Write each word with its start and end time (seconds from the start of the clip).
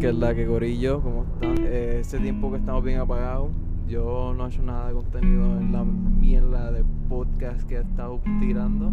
que 0.00 0.08
es 0.08 0.14
la 0.14 0.34
que 0.34 0.46
gorillo, 0.46 1.00
¿cómo 1.00 1.24
están? 1.24 1.54
Eh, 1.60 1.98
ese 2.00 2.18
tiempo 2.18 2.50
que 2.50 2.58
estamos 2.58 2.84
bien 2.84 2.98
apagados, 2.98 3.50
yo 3.88 4.34
no 4.36 4.44
he 4.44 4.48
hecho 4.50 4.62
nada 4.62 4.88
de 4.88 4.94
contenido 4.94 5.58
en 5.58 5.72
la 5.72 5.84
mierda 5.84 6.70
de 6.70 6.84
podcast 7.08 7.66
que 7.66 7.76
he 7.76 7.80
estado 7.80 8.20
tirando, 8.40 8.92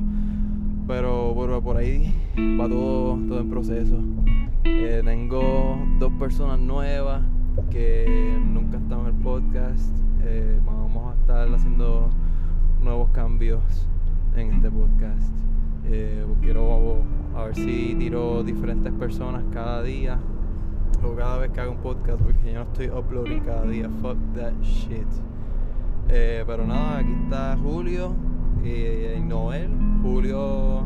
pero, 0.87 1.33
por 1.61 1.77
ahí 1.77 2.13
va 2.59 2.69
todo, 2.69 3.17
todo 3.27 3.39
en 3.39 3.49
proceso. 3.49 3.97
Eh, 4.63 5.01
tengo 5.03 5.77
dos 5.99 6.11
personas 6.13 6.59
nuevas 6.59 7.21
que 7.69 8.39
nunca 8.45 8.77
estado 8.77 9.01
en 9.01 9.07
el 9.07 9.21
podcast. 9.21 9.93
Eh, 10.23 10.57
vamos 10.65 11.13
a 11.13 11.19
estar 11.19 11.53
haciendo 11.53 12.09
nuevos 12.81 13.09
cambios 13.09 13.61
en 14.37 14.53
este 14.53 14.69
podcast. 14.71 15.33
quiero 16.41 17.03
a 17.35 17.45
ver 17.45 17.55
si 17.55 17.95
tiro 17.95 18.43
diferentes 18.43 18.93
personas 18.93 19.43
cada 19.51 19.81
día 19.81 20.17
cada 21.11 21.37
vez 21.37 21.51
que 21.51 21.59
hago 21.59 21.71
un 21.71 21.77
podcast 21.77 22.21
porque 22.21 22.53
yo 22.53 22.53
no 22.53 22.61
estoy 22.63 22.87
uploading 22.87 23.41
cada 23.41 23.65
día. 23.65 23.89
Fuck 24.01 24.17
that 24.35 24.53
shit. 24.61 25.07
Eh, 26.09 26.43
pero 26.45 26.65
nada, 26.65 26.99
aquí 26.99 27.13
está 27.23 27.57
Julio 27.57 28.13
y, 28.63 29.19
Noel. 29.21 29.69
Julio, 30.01 30.85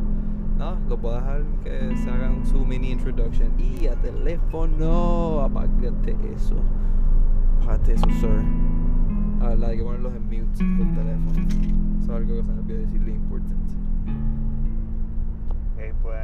nada, 0.58 0.78
lo 0.90 0.98
puedo 0.98 1.16
dejar 1.16 1.44
que 1.64 1.98
se 1.98 2.10
hagan 2.10 2.46
su 2.46 2.66
mini 2.66 2.92
introduction. 2.92 3.52
Y 3.60 3.88
a 3.88 3.96
teléfono, 3.96 5.42
apágate 5.42 6.16
eso. 6.36 6.56
Apágate 7.62 7.94
eso, 7.94 8.10
sir. 8.20 8.42
A 9.42 9.50
ver, 9.50 9.66
hay 9.66 9.78
que 9.78 9.84
ponerlos 9.84 10.14
en 10.16 10.24
mute 10.24 10.66
por 10.78 10.96
teléfono. 10.96 11.48
Eso 12.02 12.12
es 12.12 12.18
algo 12.18 12.36
que 12.36 12.44
se 12.44 12.52
me 12.52 12.60
olvidó 12.60 12.80
decirle 12.80 13.12
importante. 13.12 13.74
Ok, 15.76 15.96
pues. 16.02 16.18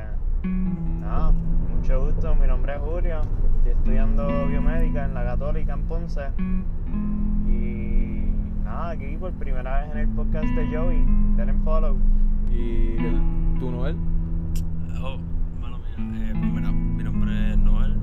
Nada, 0.99 1.31
mucho 1.31 2.05
gusto. 2.05 2.35
Mi 2.35 2.47
nombre 2.47 2.75
es 2.75 2.81
Julio. 2.81 3.21
Estoy 3.63 3.77
estudiando 3.77 4.47
biomédica 4.47 5.05
en 5.05 5.13
la 5.13 5.23
Católica 5.23 5.71
en 5.71 5.83
Ponce. 5.83 6.19
Y 7.47 8.25
nada, 8.61 8.89
aquí 8.89 9.15
por 9.17 9.31
primera 9.31 9.79
vez 9.79 9.91
en 9.93 9.97
el 9.99 10.07
podcast 10.09 10.45
de 10.47 10.67
Joey. 10.67 11.05
Denle 11.37 11.53
follow. 11.63 11.95
¿Y 12.51 12.97
el, 12.97 13.21
tú, 13.61 13.71
Noel? 13.71 13.95
Oh, 15.01 15.17
mano 15.61 15.77
mía. 15.77 15.95
Eh, 15.97 16.33
pues 16.33 16.51
mira, 16.51 16.71
mi 16.73 17.03
nombre 17.05 17.51
es 17.51 17.57
Noel. 17.57 17.95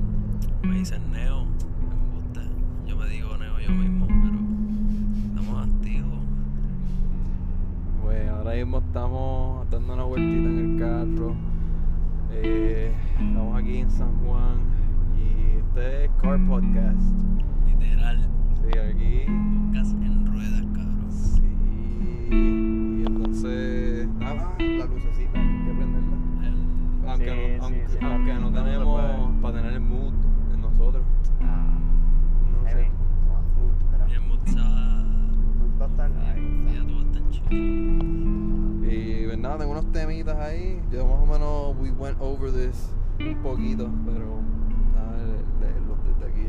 Me 0.63 0.79
dicen 0.79 1.11
Neo. 1.11 1.45
Me 1.45 2.15
gusta. 2.15 2.41
Yo 2.87 2.95
me 2.97 3.05
digo 3.05 3.37
Neo 3.37 3.59
yo 3.59 3.69
mismo, 3.69 4.07
pero 4.07 4.39
estamos 5.27 5.67
activos. 5.67 6.19
Pues 8.01 8.29
ahora 8.31 8.55
mismo 8.55 8.79
estamos 8.79 9.69
dando 9.69 9.93
una 9.93 10.03
vueltita 10.05 10.49
en 10.49 10.57
el 10.57 10.79
carro. 10.79 11.35
Eh, 12.31 12.91
estamos 13.19 13.59
aquí 13.59 13.77
en 13.77 13.91
San 13.91 14.17
Juan 14.25 14.80
y 15.75 15.79
este 15.79 16.05
es 16.05 16.11
Car 16.21 16.39
Podcast. 16.47 17.01
Literal. 17.65 18.29
Sí, 18.61 18.77
aquí. 18.77 19.25
Podcast 19.71 19.93
en 20.03 20.25
ruedas, 20.27 20.63
cabrón. 20.73 21.11
Sí. 21.11 21.41
Y 22.31 23.03
entonces, 23.05 24.07
nada, 24.19 24.55
la 24.59 24.85
lucecita, 24.85 25.39
hay 25.39 25.65
que 25.65 25.73
prenderla. 25.73 26.17
El- 26.43 27.09
Aunque, 27.09 27.25
Sí, 27.25 27.31
no, 27.31 27.67
sí, 27.67 27.73
aunque, 27.75 27.87
sí, 27.89 27.97
aunque 28.01 28.33
no- 28.33 28.39
no 28.41 28.49
no 28.51 28.57
se 28.57 28.63
tenemos 28.63 29.41
para 29.41 29.53
tener 29.57 29.73
el 29.73 29.81
mood 29.81 30.13
en 30.53 30.61
nosotros. 30.61 31.03
Ah, 31.41 31.77
No 32.63 32.69
sé. 32.69 32.91
Mi 34.07 34.13
embutzada. 34.13 35.05
Va 35.81 35.85
a 35.85 35.87
estar- 35.87 36.11
ahí 36.11 36.45
está. 36.67 36.73
Ya 36.73 36.87
tú 36.87 36.95
vas 36.95 37.11
tan 37.11 37.29
chido. 37.29 38.91
Y 38.93 39.25
pues 39.25 39.39
nada, 39.39 39.57
tengo 39.57 39.71
unos 39.71 39.91
temitas 39.91 40.37
ahí. 40.37 40.81
Yo 40.91 41.05
más 41.07 41.19
o 41.19 41.25
menos, 41.25 41.75
we 41.79 41.91
went 41.91 42.17
over 42.19 42.51
this 42.51 42.93
un 43.19 43.35
poquito, 43.41 43.89
pero 44.05 44.41
leerlos 45.61 45.97
desde 46.03 46.31
aquí. 46.31 46.47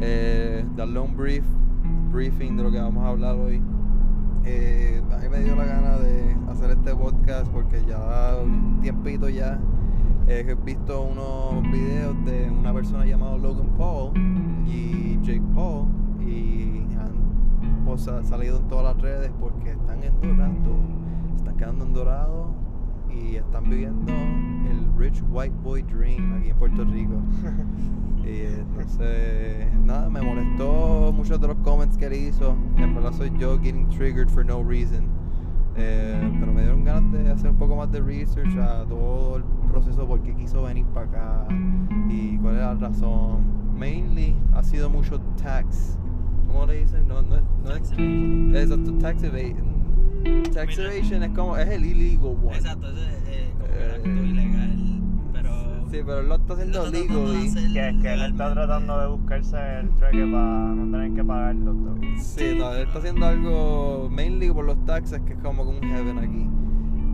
Eh, 0.00 0.64
darle 0.76 1.00
un 1.00 1.16
brief, 1.16 1.44
briefing 2.12 2.56
de 2.56 2.62
lo 2.62 2.70
que 2.70 2.78
vamos 2.78 3.04
a 3.04 3.08
hablar 3.08 3.36
hoy. 3.36 3.62
Eh, 4.44 5.02
a 5.10 5.16
mí 5.18 5.28
me 5.28 5.40
dio 5.40 5.56
la 5.56 5.64
gana 5.64 5.98
de 5.98 6.36
hacer 6.48 6.70
este 6.70 6.94
podcast 6.94 7.50
porque 7.50 7.84
ya 7.84 8.36
un 8.40 8.80
tiempito 8.80 9.28
ya 9.28 9.58
he 10.28 10.42
visto 10.54 11.02
unos 11.02 11.62
videos 11.70 12.14
de 12.24 12.50
una 12.50 12.72
persona 12.72 13.04
llamada 13.06 13.36
Logan 13.38 13.68
Paul 13.76 14.12
y 14.66 15.18
Jake 15.22 15.42
Paul 15.54 15.86
y 16.20 16.84
han 16.96 17.84
pues, 17.84 18.02
salido 18.02 18.58
en 18.58 18.68
todas 18.68 18.84
las 18.84 19.02
redes 19.02 19.32
porque 19.40 19.70
están 19.70 20.02
en 20.02 20.20
Dorado, 20.20 20.76
están 21.36 21.56
quedando 21.56 21.84
en 21.84 21.92
Dorado 21.92 22.50
y 23.08 23.36
están 23.36 23.68
viviendo 23.70 24.12
el 24.12 24.92
rich 24.96 25.22
white 25.30 25.54
boy 25.62 25.82
dream 25.82 26.34
aquí 26.34 26.50
en 26.50 26.56
Puerto 26.56 26.84
Rico. 26.84 27.14
Y 28.26 28.40
entonces, 28.42 29.66
nada, 29.84 30.08
me 30.10 30.20
molestó 30.20 31.12
muchos 31.14 31.40
de 31.40 31.46
los 31.48 31.56
comments 31.58 31.96
que 31.96 32.06
él 32.06 32.14
hizo. 32.14 32.56
En 32.76 32.94
verdad 32.94 33.12
soy 33.12 33.30
yo 33.38 33.56
getting 33.58 33.88
triggered 33.88 34.28
for 34.28 34.44
no 34.44 34.62
reason. 34.62 35.06
Eh, 35.76 36.36
pero 36.40 36.52
me 36.52 36.62
dieron 36.62 36.84
ganas 36.84 37.12
de 37.12 37.30
hacer 37.30 37.50
un 37.50 37.56
poco 37.56 37.76
más 37.76 37.92
de 37.92 38.00
research 38.00 38.56
a 38.56 38.84
todo 38.88 39.36
el 39.36 39.42
proceso 39.70 40.06
por 40.06 40.22
qué 40.22 40.34
quiso 40.34 40.62
venir 40.62 40.86
para 40.86 41.06
acá 41.06 41.46
y 42.08 42.38
cuál 42.38 42.54
es 42.54 42.60
la 42.62 42.74
razón. 42.74 43.44
Mainly 43.78 44.34
ha 44.54 44.62
sido 44.64 44.88
mucho 44.88 45.20
tax. 45.42 45.98
¿Cómo 46.48 46.64
le 46.66 46.80
dicen? 46.80 47.06
No, 47.06 47.20
no, 47.22 47.36
no. 47.36 47.68
Tax 47.70 47.92
evasion. 47.92 48.56
Exacto, 48.56 48.92
tax 48.94 49.22
evasion. 49.22 49.76
Tax 50.54 50.78
Mira. 50.78 50.94
evasion 50.94 51.22
es 51.24 51.30
como, 51.30 51.56
es 51.58 51.68
el 51.68 51.84
illegal 51.84 52.36
one. 52.42 52.56
Exacto, 52.56 52.88
es 52.88 52.96
eh, 53.28 53.50
como 54.02 54.20
Eh, 54.22 54.26
ilegal. 54.28 54.95
Sí, 55.90 55.98
pero 56.04 56.20
él 56.20 56.28
lo 56.28 56.34
está 56.34 56.52
haciendo 56.54 56.78
lo 56.84 56.90
tratando 56.90 57.32
de 57.32 57.38
hacer 57.38 57.72
Que 57.72 57.88
es 57.88 58.02
que 58.02 58.12
él 58.14 58.22
está 58.22 58.48
legalmente. 58.48 58.54
tratando 58.54 59.00
de 59.00 59.06
buscarse 59.08 59.78
el 59.80 59.90
trueque 59.90 60.18
para 60.18 60.74
no 60.74 60.90
tener 60.98 61.14
que 61.14 61.24
pagar 61.24 61.54
los 61.54 61.84
dos. 61.84 61.98
Sí, 62.22 62.54
no, 62.58 62.72
él 62.72 62.86
está 62.86 62.98
haciendo 62.98 63.26
algo 63.26 64.08
mainly 64.10 64.50
por 64.50 64.64
los 64.64 64.84
taxes, 64.84 65.20
que 65.22 65.34
es 65.34 65.38
como 65.40 65.62
un 65.62 65.80
heaven 65.82 66.18
aquí. 66.18 66.50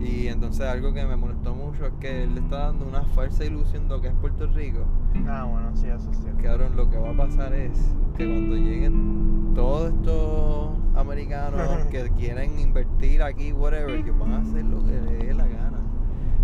Y 0.05 0.27
entonces 0.27 0.65
algo 0.65 0.93
que 0.93 1.05
me 1.05 1.15
molestó 1.15 1.55
mucho 1.55 1.85
es 1.85 1.93
que 1.99 2.23
él 2.23 2.35
le 2.35 2.41
está 2.41 2.65
dando 2.67 2.85
una 2.85 3.03
falsa 3.03 3.45
ilusión 3.45 3.87
de 3.87 3.95
lo 3.95 4.01
que 4.01 4.07
es 4.09 4.13
Puerto 4.15 4.47
Rico. 4.47 4.79
Ah, 5.27 5.45
bueno, 5.49 5.71
sí, 5.75 5.87
eso 5.87 6.11
es 6.11 6.17
cierto. 6.17 6.43
Cabrón, 6.43 6.75
lo 6.75 6.89
que 6.89 6.97
va 6.97 7.11
a 7.11 7.17
pasar 7.17 7.53
es 7.53 7.95
que 8.17 8.25
cuando 8.27 8.55
lleguen 8.57 9.53
todos 9.55 9.93
estos 9.93 10.71
americanos 10.95 11.85
que 11.91 12.09
quieren 12.17 12.59
invertir 12.59 13.21
aquí, 13.23 13.53
whatever, 13.53 14.03
que 14.03 14.11
van 14.11 14.33
a 14.33 14.37
hacer 14.39 14.65
lo 14.65 14.83
que 14.83 14.91
les 14.91 15.19
dé 15.27 15.33
la 15.35 15.45
gana. 15.47 15.72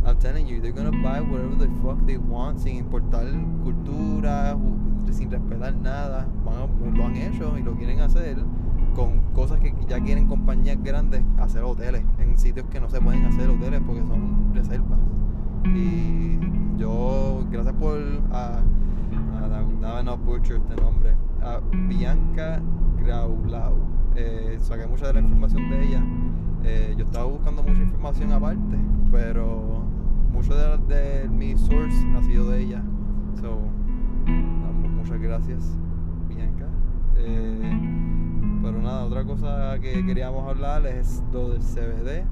I'm 0.10 0.18
telling 0.18 0.48
you, 0.48 0.60
they're 0.60 0.72
gonna 0.72 0.92
buy 0.92 1.22
whatever 1.22 1.54
the 1.54 1.70
fuck 1.84 2.04
they 2.08 2.18
want 2.18 2.60
sin 2.60 2.78
importar 2.78 3.26
cultura, 3.64 4.58
sin 5.12 5.30
respetar 5.30 5.76
nada. 5.76 6.26
Van 6.44 6.98
lo 6.98 7.06
han 7.06 7.16
hecho 7.16 7.56
y 7.60 7.62
lo 7.62 7.76
quieren 7.76 8.00
hacer 8.00 8.38
con 8.96 9.22
cosas 9.36 9.60
que 9.60 9.72
ya 9.88 10.00
quieren 10.00 10.26
compañías 10.26 10.82
grandes 10.84 11.22
hacer 11.38 11.62
hoteles 11.62 12.04
en 12.18 12.40
sitios 12.40 12.66
que 12.72 12.80
no 12.80 12.90
se 12.90 13.00
pueden 13.00 13.24
hacer 13.26 13.50
hoteles 13.50 13.82
porque 13.86 14.02
son 14.02 14.52
reservas. 14.52 15.00
Y 15.66 16.40
yo, 16.80 17.46
gracias 17.52 17.76
por 17.76 18.00
a, 18.32 18.62
a 19.84 20.04
no 20.04 20.18
butcher 20.18 20.56
este 20.56 20.82
nombre, 20.82 21.14
a 21.44 21.60
Bianca 21.88 22.60
Graulau. 22.98 23.76
Eh, 24.16 24.58
saqué 24.60 24.88
mucha 24.88 25.08
de 25.08 25.14
la 25.14 25.20
información 25.20 25.70
de 25.70 25.84
ella. 25.86 26.04
Eh, 26.64 26.96
yo 26.98 27.06
estaba 27.06 27.26
buscando 27.26 27.62
mucha 27.62 27.82
información 27.82 28.32
aparte, 28.32 28.76
pero 29.12 29.89
mucho 30.32 30.56
de, 30.56 30.96
de 30.96 31.30
mi 31.30 31.58
source 31.58 31.96
ha 32.16 32.24
sido 32.24 32.50
de 32.50 32.62
ella. 32.62 32.84
So, 33.42 33.60
damos 34.26 34.92
muchas 34.92 35.20
gracias, 35.20 35.78
Bianca. 36.28 36.68
Eh, 37.18 38.60
pero 38.62 38.82
nada, 38.82 39.06
otra 39.06 39.24
cosa 39.24 39.80
que 39.80 40.06
queríamos 40.06 40.48
hablar 40.48 40.86
es 40.86 41.24
lo 41.32 41.50
del 41.50 41.62
CBD 41.62 42.26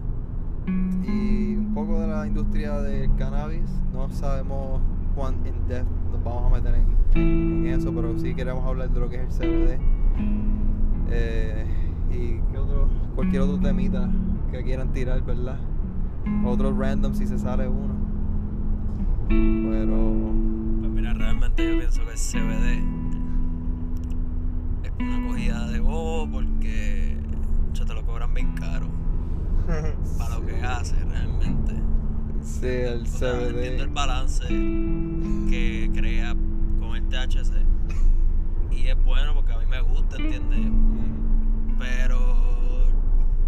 y 1.03 1.55
un 1.55 1.73
poco 1.73 1.99
de 2.01 2.07
la 2.07 2.27
industria 2.27 2.81
del 2.81 3.13
cannabis. 3.15 3.69
No 3.93 4.09
sabemos 4.09 4.81
cuán 5.15 5.35
in 5.45 5.67
depth 5.67 5.87
nos 6.11 6.23
vamos 6.23 6.51
a 6.51 6.55
meter 6.55 6.75
en, 6.75 7.17
en 7.21 7.67
eso, 7.67 7.93
pero 7.93 8.17
sí 8.19 8.33
queremos 8.35 8.65
hablar 8.65 8.89
de 8.89 8.99
lo 8.99 9.09
que 9.09 9.23
es 9.23 9.39
el 9.39 9.49
CBD. 9.49 9.79
Eh, 11.09 11.65
y 12.11 12.39
qué 12.51 12.57
otro, 12.57 12.89
cualquier 13.15 13.43
otro 13.43 13.59
temita 13.59 14.09
que 14.51 14.63
quieran 14.63 14.91
tirar, 14.91 15.23
¿verdad? 15.23 15.57
Otro 16.45 16.73
random 16.77 17.13
si 17.13 17.25
se 17.27 17.37
sale 17.37 17.67
uno. 17.67 17.95
Pero 19.29 20.31
Pues 20.79 20.91
mira, 20.91 21.13
realmente 21.13 21.69
yo 21.71 21.79
pienso 21.79 22.05
que 22.05 22.11
el 22.11 22.17
CBD 22.17 22.83
es 24.83 24.91
una 24.99 25.27
cogida 25.27 25.67
de 25.67 25.79
bobo 25.79 26.29
porque 26.31 27.17
yo 27.73 27.85
te 27.85 27.93
lo 27.93 28.05
cobran 28.05 28.33
bien 28.33 28.53
caro 28.53 28.87
para 30.17 30.39
lo 30.39 30.45
que 30.45 30.55
hace 30.63 30.95
realmente. 31.03 31.73
sí, 32.41 32.65
el 32.67 33.01
O 33.01 33.05
sea, 33.05 33.31
entiendo 33.47 33.83
el 33.83 33.89
CBD. 33.89 33.93
balance 33.93 34.47
que 34.47 35.91
crea 35.93 36.35
con 36.79 36.95
el 36.95 37.03
THC 37.09 37.51
y 38.71 38.87
es 38.87 39.03
bueno 39.03 39.33
porque 39.33 39.51
a 39.53 39.57
mí 39.59 39.65
me 39.69 39.81
gusta, 39.81 40.15
¿entiendes? 40.17 40.71
Pero 41.77 42.17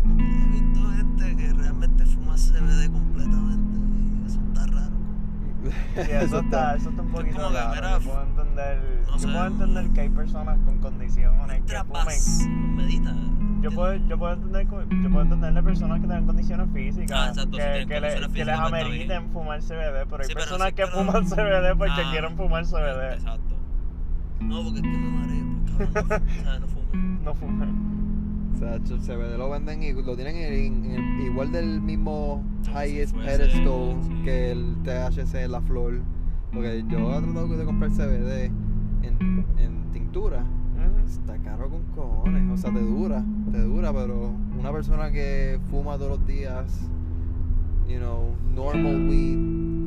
he 0.05 0.47
visto 0.51 0.91
gente 0.91 1.35
que 1.35 1.53
realmente 1.53 2.05
fuma 2.05 2.35
CBD 2.35 2.91
completamente 2.91 3.79
y 3.79 4.25
eso 4.25 4.39
está 4.47 4.65
raro. 4.67 4.95
Sí, 5.95 6.11
eso 6.11 6.39
está, 6.39 6.75
eso 6.75 6.89
está 6.89 7.01
un 7.01 7.09
poquito 7.09 7.35
como 7.35 7.49
que, 7.49 7.55
raro. 7.55 7.75
mira, 7.75 7.99
yo 7.99 8.05
puedo 8.09 8.23
entender, 8.23 9.03
no 9.07 9.11
yo 9.13 9.19
sé, 9.19 9.27
puedo 9.27 9.45
entender 9.47 9.89
que 9.91 10.01
hay 10.01 10.09
personas 10.09 10.57
con 10.65 10.77
condiciones 10.79 11.61
que 11.63 11.75
fumen. 11.83 12.75
medita. 12.75 13.13
Yo 13.61 13.71
puedo, 13.71 13.93
yo 13.95 14.17
puedo 14.17 14.33
entender, 14.35 14.67
yo 14.69 15.09
puedo 15.09 15.21
entender 15.21 15.53
de 15.53 15.63
personas 15.63 15.99
que 15.99 16.07
tienen 16.07 16.25
condiciones 16.25 16.67
físicas, 16.73 17.11
Ah, 17.11 17.27
exacto, 17.29 17.57
si 17.57 17.63
que, 17.63 17.85
que, 17.87 17.99
le- 17.99 18.29
que 18.33 18.45
les 18.45 18.57
ameriten 18.57 19.29
fumar 19.31 19.61
CBD, 19.61 20.05
pero 20.09 20.23
hay 20.23 20.27
Sí, 20.29 20.33
pero 20.33 20.35
personas 20.45 20.67
sí, 20.69 20.73
que 20.75 20.83
pero- 20.85 20.97
fuman 20.97 21.25
CBD 21.27 21.75
porque 21.77 22.01
Ah, 22.05 22.09
quieren 22.11 22.37
fumar 22.37 22.65
CBD. 22.65 23.13
Exacto. 23.15 23.55
No, 24.39 24.63
porque 24.63 24.77
es 24.77 24.81
que 24.83 24.87
me 24.97 25.09
mareo, 25.09 25.45
pues 25.75 25.89
cabrón, 25.91 26.21
no, 26.61 26.67
fu- 26.67 26.79
o 26.79 26.91
sea, 26.93 26.99
no 27.25 27.35
fuman. 27.35 27.89
O 28.59 28.61
sea, 28.61 28.75
el 28.75 28.81
CBD 28.81 29.37
lo 29.37 29.49
venden 29.49 29.81
y 29.83 29.93
lo 29.93 30.15
tienen 30.15 30.35
en, 30.35 31.21
igual 31.21 31.51
del 31.51 31.79
mismo 31.79 32.43
highest 32.67 33.15
fuese, 33.15 33.37
pedestal 33.37 33.95
sí. 34.03 34.21
que 34.25 34.51
el 34.51 34.75
THC 34.83 35.35
en 35.35 35.51
la 35.53 35.61
flor. 35.61 36.01
Porque 36.53 36.83
yo 36.89 36.97
he 37.17 37.21
tratado 37.21 37.47
de 37.47 37.65
comprar 37.65 37.91
CBD 37.91 38.51
en, 39.03 39.45
en 39.57 39.91
tintura. 39.93 40.43
Está 41.05 41.37
caro 41.37 41.69
con 41.69 41.83
cojones. 41.95 42.51
O 42.51 42.57
sea, 42.57 42.71
te 42.71 42.81
dura, 42.81 43.23
te 43.51 43.61
dura, 43.61 43.91
pero 43.93 44.31
una 44.59 44.71
persona 44.71 45.11
que 45.11 45.59
fuma 45.71 45.97
todos 45.97 46.19
los 46.19 46.27
días, 46.27 46.87
you 47.87 47.97
know, 47.97 48.35
normal 48.53 49.09
weed 49.09 49.37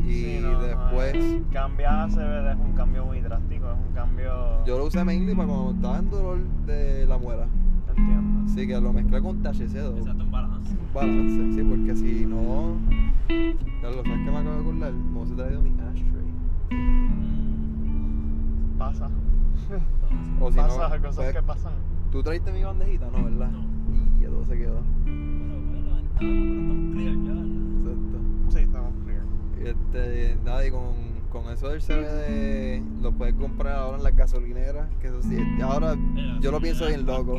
y 0.04 0.12
Sí, 0.12 0.38
no, 0.42 0.52
no, 0.52 0.62
después. 0.62 1.16
cambiar 1.52 2.00
a 2.00 2.08
CBD 2.08 2.50
es 2.52 2.58
un 2.58 2.72
cambio 2.72 3.04
muy 3.04 3.20
drástico, 3.20 3.66
es 3.70 3.78
un 3.88 3.94
cambio. 3.94 4.64
Yo 4.64 4.78
lo 4.78 4.86
usé 4.86 5.04
mainly 5.04 5.34
para 5.34 5.48
cuando 5.48 5.70
estaba 5.72 5.98
en 5.98 6.10
dolor 6.10 6.38
de 6.66 7.06
la 7.06 7.18
muela. 7.18 7.46
entiendo. 7.88 8.31
Así 8.44 8.66
que 8.66 8.80
lo 8.80 8.92
mezclé 8.92 9.20
con 9.20 9.42
THC, 9.42 9.74
¿no? 9.74 9.96
Exacto, 9.98 10.22
en 10.22 10.30
balance. 10.30 10.76
balance, 10.94 11.52
sí, 11.54 11.62
porque 11.62 11.96
si 11.96 12.24
no. 12.26 12.76
Ya 13.28 13.88
lo 13.88 14.02
sabes 14.02 14.24
que 14.24 14.30
me 14.30 14.36
acabo 14.36 14.54
de 14.54 14.60
acordar. 14.60 14.92
Me 14.92 15.18
hubiese 15.18 15.34
traído 15.34 15.62
mi 15.62 15.70
ashtray. 15.70 16.32
Mm, 16.70 18.78
Pasa. 18.78 19.08
O 20.40 20.50
si 20.50 20.56
pasa, 20.58 20.88
no. 20.88 20.96
cosas 21.02 21.16
pues, 21.16 21.32
que 21.32 21.42
pasan. 21.42 21.72
Tú 22.10 22.22
traíste 22.22 22.52
mi 22.52 22.62
bandejita, 22.62 23.06
¿no? 23.10 23.24
¿Verdad? 23.24 23.50
No. 23.50 23.62
Y 24.20 24.24
todo 24.24 24.44
se 24.44 24.58
quedó. 24.58 24.82
Pero 25.04 25.80
la 25.88 25.96
ventana, 25.96 26.18
pero 26.18 26.60
estamos 26.60 26.92
clear 26.92 27.14
ya, 27.14 27.32
¿verdad? 27.32 27.78
Exacto. 27.78 28.18
Sí, 28.50 28.58
estamos 28.58 28.92
clear. 29.04 29.24
Este, 29.64 30.36
nada, 30.44 30.66
y 30.66 30.70
con, 30.70 30.92
con 31.32 31.50
eso 31.50 31.68
del 31.70 31.80
CBD 31.80 33.02
lo 33.02 33.10
puedes 33.12 33.34
comprar 33.34 33.78
ahora 33.78 33.96
en 33.96 34.04
las 34.04 34.14
gasolineras. 34.14 34.86
Que 35.00 35.08
eso 35.08 35.22
sí, 35.22 35.38
ahora 35.62 35.96
yo 36.40 36.52
lo 36.52 36.60
pienso 36.60 36.86
bien 36.86 37.06
loco. 37.06 37.38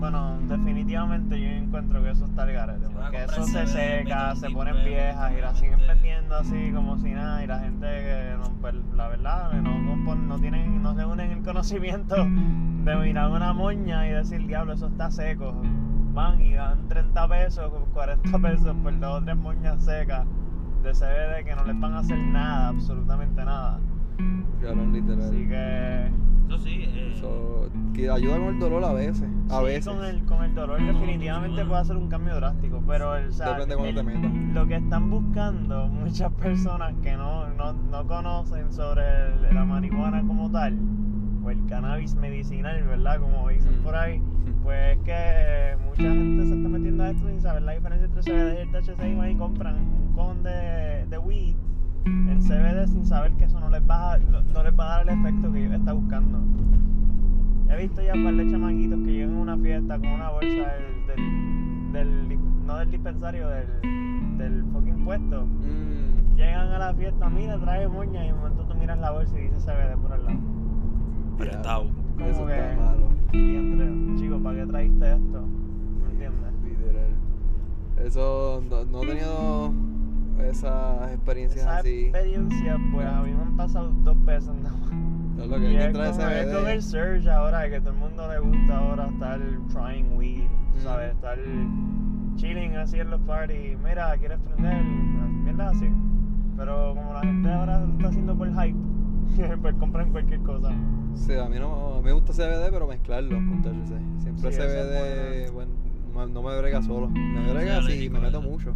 Bueno, 0.00 0.38
definitivamente 0.48 1.40
yo 1.40 1.46
encuentro 1.46 2.02
que 2.02 2.10
eso 2.10 2.24
está 2.24 2.42
al 2.42 2.52
garete, 2.52 2.86
porque 2.92 3.24
eso 3.24 3.44
se 3.44 3.66
seca, 3.66 4.34
se 4.34 4.50
ponen 4.50 4.84
viejas 4.84 5.32
y 5.32 5.40
las 5.40 5.58
siguen 5.58 5.78
vendiendo 5.86 6.34
así 6.34 6.72
como 6.72 6.98
si 6.98 7.10
nada 7.10 7.42
y 7.44 7.46
la 7.46 7.60
gente 7.60 7.86
que 7.86 8.36
no, 8.38 8.52
pues, 8.60 8.74
la 8.96 9.08
verdad 9.08 9.50
que 9.52 9.56
no, 9.58 9.78
no 9.78 10.40
tienen, 10.40 10.82
no 10.82 10.94
se 10.94 11.04
unen 11.04 11.30
el 11.30 11.42
conocimiento 11.42 12.16
de 12.16 12.96
mirar 12.96 13.30
una 13.30 13.52
moña 13.52 14.06
y 14.08 14.12
decir 14.12 14.46
diablo 14.46 14.72
eso 14.72 14.88
está 14.88 15.10
seco. 15.10 15.54
Van 16.12 16.40
y 16.40 16.54
dan 16.54 16.88
30 16.88 17.28
pesos, 17.28 17.72
40 17.94 18.38
pesos 18.40 18.76
por 18.82 18.98
dos 18.98 19.22
o 19.22 19.24
tres 19.24 19.36
moñas 19.36 19.84
secas 19.84 20.26
de 20.82 20.92
CBD 20.94 21.44
que 21.44 21.54
no 21.56 21.64
les 21.64 21.78
van 21.80 21.92
a 21.94 21.98
hacer 21.98 22.18
nada, 22.18 22.68
absolutamente 22.68 23.44
nada. 23.44 23.78
Claro, 24.60 24.86
literal. 24.86 25.20
Así 25.28 25.46
que 25.46 26.10
Eso 26.48 26.58
sí, 26.58 26.70
eh, 26.82 27.12
Eso, 27.16 27.68
que 27.94 28.10
ayuda 28.10 28.36
con 28.38 28.48
el 28.48 28.58
dolor 28.58 28.84
a 28.84 28.92
veces. 28.92 29.28
A 29.50 29.58
sí, 29.58 29.64
veces. 29.64 29.86
Con 29.94 30.04
el, 30.04 30.24
con 30.24 30.44
el 30.44 30.54
dolor 30.54 30.80
definitivamente 30.82 31.64
puede 31.64 31.80
hacer 31.80 31.96
un 31.96 32.08
cambio 32.08 32.34
drástico, 32.36 32.82
pero 32.86 33.16
el, 33.16 33.28
o 33.28 33.32
sea, 33.32 33.50
Depende 33.54 33.76
de 33.76 33.80
cuándo 33.94 34.02
te 34.02 34.54
lo 34.54 34.66
que 34.66 34.76
están 34.76 35.10
buscando 35.10 35.86
muchas 35.88 36.32
personas 36.32 36.94
que 37.02 37.16
no, 37.16 37.48
no, 37.54 37.72
no 37.72 38.06
conocen 38.06 38.72
sobre 38.72 39.02
el- 39.48 39.54
la 39.54 39.64
marihuana 39.64 40.22
como 40.26 40.50
tal, 40.50 40.76
el 41.50 41.64
cannabis 41.66 42.14
medicinal, 42.14 42.82
¿verdad? 42.84 43.18
Como 43.20 43.48
dicen 43.48 43.80
Mm. 43.80 43.82
por 43.82 43.96
ahí, 43.96 44.22
pues 44.62 44.96
es 44.96 45.02
que 45.04 45.12
eh, 45.14 45.76
mucha 45.84 46.02
gente 46.02 46.46
se 46.46 46.54
está 46.56 46.68
metiendo 46.68 47.04
a 47.04 47.10
esto 47.10 47.28
sin 47.28 47.40
saber 47.40 47.62
la 47.62 47.72
diferencia 47.72 48.06
entre 48.06 48.22
CBD 48.22 48.58
y 48.58 48.62
el 48.62 48.70
THC 48.70 49.08
y 49.08 49.14
van 49.14 49.30
y 49.30 49.36
compran 49.36 49.76
un 49.76 50.12
con 50.14 50.42
de, 50.42 51.06
de 51.08 51.18
weed 51.18 51.54
en 52.06 52.40
CBD 52.40 52.86
sin 52.88 53.04
saber 53.06 53.32
que 53.32 53.44
eso 53.44 53.60
no 53.60 53.68
les 53.70 53.82
va 53.88 54.12
a, 54.14 54.18
no, 54.18 54.42
no 54.42 54.62
les 54.62 54.72
va 54.78 54.84
a 54.84 54.88
dar 55.04 55.08
el 55.08 55.18
efecto 55.20 55.52
que 55.52 55.60
ellos 55.64 55.74
están 55.78 56.00
buscando. 56.00 56.38
He 57.70 57.76
visto 57.82 58.00
ya 58.02 58.14
un 58.14 58.24
par 58.24 58.34
de 58.34 58.50
chamaquitos 58.50 58.98
que 59.04 59.12
llegan 59.12 59.36
a 59.36 59.40
una 59.40 59.56
fiesta 59.58 59.98
con 59.98 60.08
una 60.08 60.30
bolsa 60.30 60.72
del, 61.08 61.92
del, 61.92 62.38
no 62.66 62.78
del 62.78 62.90
dispensario, 62.90 63.48
del, 63.48 64.38
del 64.38 64.64
fucking 64.72 65.04
puesto. 65.04 65.44
Mm, 65.46 66.36
Llegan 66.36 66.68
a 66.68 66.78
la 66.78 66.94
fiesta, 66.94 67.28
mira, 67.28 67.58
trae 67.58 67.88
moña 67.88 68.24
y 68.24 68.28
de 68.28 68.32
momento 68.34 68.62
tú 68.64 68.74
miras 68.76 68.96
la 69.00 69.10
bolsa 69.10 69.36
y 69.38 69.42
dice 69.42 69.56
CBD 69.58 69.96
por 70.00 70.12
el 70.18 70.24
lado. 70.24 70.38
Apretado. 71.38 71.86
Como 72.16 72.26
Eso 72.30 72.46
que- 72.46 72.58
está 72.70 72.82
malo. 72.82 73.08
Y 73.32 73.56
entre, 73.56 74.16
chico, 74.16 74.38
¿para 74.42 74.56
qué 74.58 74.66
trajiste 74.66 75.06
esto? 75.12 75.42
¿Me 76.06 76.10
entiendes? 76.12 76.52
Literal. 76.64 78.06
Eso 78.06 78.62
no, 78.68 78.84
no 78.84 79.02
he 79.02 79.06
tenido 79.06 79.72
esas 80.48 81.12
experiencias 81.12 81.64
Esa 81.64 81.78
así. 81.78 82.04
experiencia, 82.06 82.78
pues 82.92 83.06
a 83.06 83.22
mí 83.22 83.32
me 83.32 83.42
han 83.42 83.56
pasado 83.56 83.90
dos 84.02 84.24
veces 84.24 84.52
nada 84.62 84.76
más. 84.76 84.88
Es 85.44 85.48
lo 85.48 85.56
que 85.60 85.62
Y 85.72 85.76
hay 85.76 85.92
que 85.92 86.02
es 86.02 86.16
con, 86.16 86.30
es 86.32 86.46
con 86.56 86.68
el 86.68 86.82
surge 86.82 87.30
ahora, 87.30 87.60
de 87.60 87.70
que 87.70 87.80
todo 87.80 87.90
el 87.90 87.98
mundo 87.98 88.28
le 88.28 88.38
gusta 88.40 88.78
ahora 88.78 89.06
estar 89.06 89.40
trying 89.72 90.16
weed, 90.16 90.42
Mm. 90.44 90.80
¿sabes? 90.82 91.12
Estar 91.14 91.38
chilling 92.36 92.76
así 92.76 92.98
en 92.98 93.10
los 93.10 93.20
parties. 93.22 93.78
Mira, 93.84 94.16
¿quieres 94.16 94.38
prender? 94.40 94.82
Mierda 95.44 95.70
así. 95.70 95.88
Pero 96.56 96.94
como 96.96 97.12
la 97.12 97.20
gente 97.20 97.52
ahora 97.52 97.80
lo 97.80 97.92
está 97.92 98.08
haciendo 98.08 98.36
por 98.36 98.48
hype, 98.48 98.76
pues 99.62 99.74
compran 99.76 100.10
cualquier 100.10 100.40
cosa. 100.40 100.70
Sí, 101.14 101.34
a 101.34 101.48
mí 101.48 101.58
no 101.58 101.94
a 101.94 101.98
mí 101.98 102.04
me 102.04 102.12
gusta 102.12 102.32
CBD, 102.32 102.70
pero 102.70 102.86
mezclarlo 102.86 103.36
con 103.36 103.62
THC. 103.62 104.22
Siempre 104.22 104.52
Sí, 104.52 104.58
CBD, 104.58 105.50
bueno, 105.52 105.72
no, 106.14 106.26
me- 106.26 106.32
no 106.32 106.42
me 106.42 106.58
brega 106.58 106.82
solo. 106.82 107.08
Me 107.08 107.52
brega 107.52 107.80
Sí, 107.82 107.86
si 107.86 107.86
alérgico 107.92 108.14
me 108.14 108.20
meto 108.20 108.38
eso. 108.40 108.48
mucho. 108.48 108.74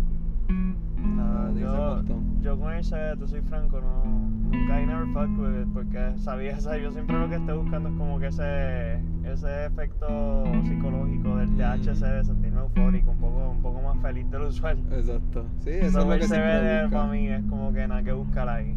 Nada, 0.98 1.48
Ah, 1.48 2.02
yo, 2.02 2.02
yo 2.42 2.58
con 2.58 2.72
ese, 2.74 2.96
tú 3.18 3.26
soy 3.28 3.40
franco, 3.42 3.80
no, 3.80 4.04
nunca 4.50 4.80
I 4.80 4.86
never 4.86 5.06
fucked 5.12 5.38
with 5.38 5.62
it, 5.62 5.68
porque 5.72 6.12
sabía, 6.18 6.56
o 6.56 6.60
sea, 6.60 6.76
yo 6.78 6.90
siempre 6.92 7.18
lo 7.18 7.28
que 7.28 7.36
estoy 7.36 7.56
buscando 7.58 7.88
es 7.88 7.94
como 7.96 8.18
que 8.18 8.26
ese, 8.28 8.94
ese 9.24 9.66
efecto 9.66 10.44
psicológico 10.64 11.36
del 11.36 11.48
Mm. 11.50 11.56
THC 11.58 12.00
de 12.06 12.24
sentirme 12.24 12.60
eufórico, 12.60 13.10
un 13.12 13.18
poco, 13.18 13.50
un 13.50 13.62
poco 13.62 13.82
más 13.82 14.00
feliz 14.02 14.30
del 14.30 14.42
usual. 14.42 14.78
Exacto. 14.92 15.44
Sí, 15.60 15.70
eso 15.70 15.86
es 16.00 16.06
lo 16.06 16.12
el 16.14 16.20
que 16.20 16.26
siempre 16.28 16.50
CBD 16.60 16.82
busca. 16.84 16.96
para 16.98 17.12
mí 17.12 17.28
es 17.28 17.44
como 17.44 17.72
que 17.72 17.88
nada 17.88 18.02
que 18.02 18.12
buscar 18.12 18.48
ahí. 18.48 18.74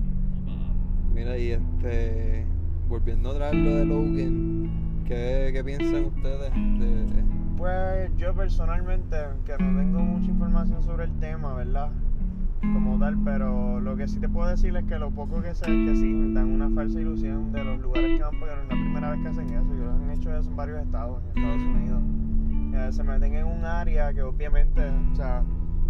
Mira, 1.13 1.37
y 1.37 1.51
este. 1.51 2.45
Volviendo 2.87 3.31
a 3.31 3.35
traer 3.35 3.55
lo 3.55 3.75
de 3.75 3.85
Logan, 3.85 4.69
¿qué, 5.05 5.49
qué 5.51 5.63
piensan 5.63 6.05
ustedes 6.05 6.53
de. 6.53 7.23
Pues 7.57 8.15
yo 8.17 8.33
personalmente, 8.35 9.15
que 9.45 9.53
no 9.53 9.79
tengo 9.79 9.99
mucha 9.99 10.29
información 10.29 10.83
sobre 10.83 11.05
el 11.05 11.19
tema, 11.19 11.55
¿verdad? 11.55 11.89
Como 12.61 12.99
tal, 12.99 13.17
pero 13.23 13.79
lo 13.79 13.95
que 13.95 14.07
sí 14.07 14.19
te 14.19 14.29
puedo 14.29 14.49
decir 14.49 14.75
es 14.75 14.83
que 14.85 14.99
lo 14.99 15.09
poco 15.09 15.41
que 15.41 15.55
sé 15.55 15.65
es 15.65 15.89
que 15.89 15.95
sí, 15.95 16.33
dan 16.33 16.53
una 16.53 16.69
falsa 16.69 16.99
ilusión 16.99 17.51
de 17.51 17.63
los 17.63 17.79
lugares 17.79 18.17
que 18.17 18.23
van, 18.23 18.39
porque 18.39 18.53
es 18.53 18.61
la 18.61 18.67
primera 18.67 19.11
vez 19.11 19.21
que 19.21 19.27
hacen 19.29 19.45
eso, 19.49 19.73
ellos 19.73 19.95
han 19.95 20.11
hecho 20.11 20.37
eso 20.37 20.49
en 20.49 20.55
varios 20.55 20.81
estados 20.81 21.23
en 21.23 21.43
Estados. 21.43 21.61
Unidos. 21.63 22.01
Eh, 22.75 22.91
se 22.91 23.03
meten 23.03 23.33
en 23.35 23.45
un 23.45 23.65
área 23.65 24.13
que 24.13 24.21
obviamente, 24.21 24.81
o 25.11 25.15
sea, 25.15 25.43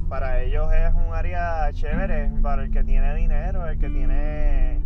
para 0.07 0.41
ellos 0.43 0.71
es 0.71 0.93
un 0.93 1.13
área 1.13 1.71
chévere, 1.73 2.31
para 2.41 2.63
el 2.63 2.71
que 2.71 2.83
tiene 2.83 3.15
dinero, 3.15 3.67
el 3.67 3.77
que 3.77 3.89
tiene 3.89 4.81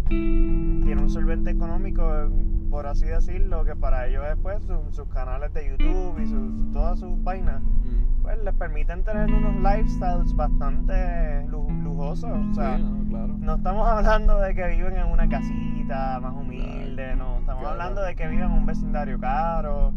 un 1.09 1.13
solvente 1.13 1.49
económico, 1.49 2.03
por 2.69 2.85
así 2.85 3.05
decirlo, 3.07 3.65
que 3.65 3.75
para 3.75 4.05
ellos 4.07 4.23
es 4.31 4.37
pues 4.43 4.61
su- 4.63 4.91
sus 4.91 5.07
canales 5.09 5.51
de 5.55 5.69
YouTube 5.69 6.19
y 6.21 6.27
sus, 6.27 6.71
todas 6.71 6.99
sus 6.99 7.21
vainas 7.23 7.61
Mm, 7.63 8.21
pues 8.21 8.37
les 8.43 8.53
permiten 8.53 9.03
tener 9.03 9.27
unos 9.33 9.55
lifestyles 9.55 10.35
bastante 10.35 11.47
lu- 11.47 11.67
lujosos. 11.83 12.29
O 12.29 12.53
sea, 12.53 12.77
sí, 12.77 12.83
no, 12.83 13.09
claro. 13.09 13.35
no 13.39 13.55
estamos 13.55 13.87
hablando 13.87 14.39
de 14.39 14.53
que 14.53 14.67
viven 14.67 14.97
en 14.97 15.07
una 15.07 15.27
casita 15.27 16.19
más 16.21 16.33
humilde, 16.35 17.15
no. 17.15 17.39
Estamos 17.39 17.61
Claro. 17.61 17.69
hablando 17.69 18.01
de 18.03 18.15
que 18.15 18.27
viven 18.27 18.45
en 18.45 18.51
un 18.51 18.65
vecindario 18.67 19.19
caro, 19.19 19.91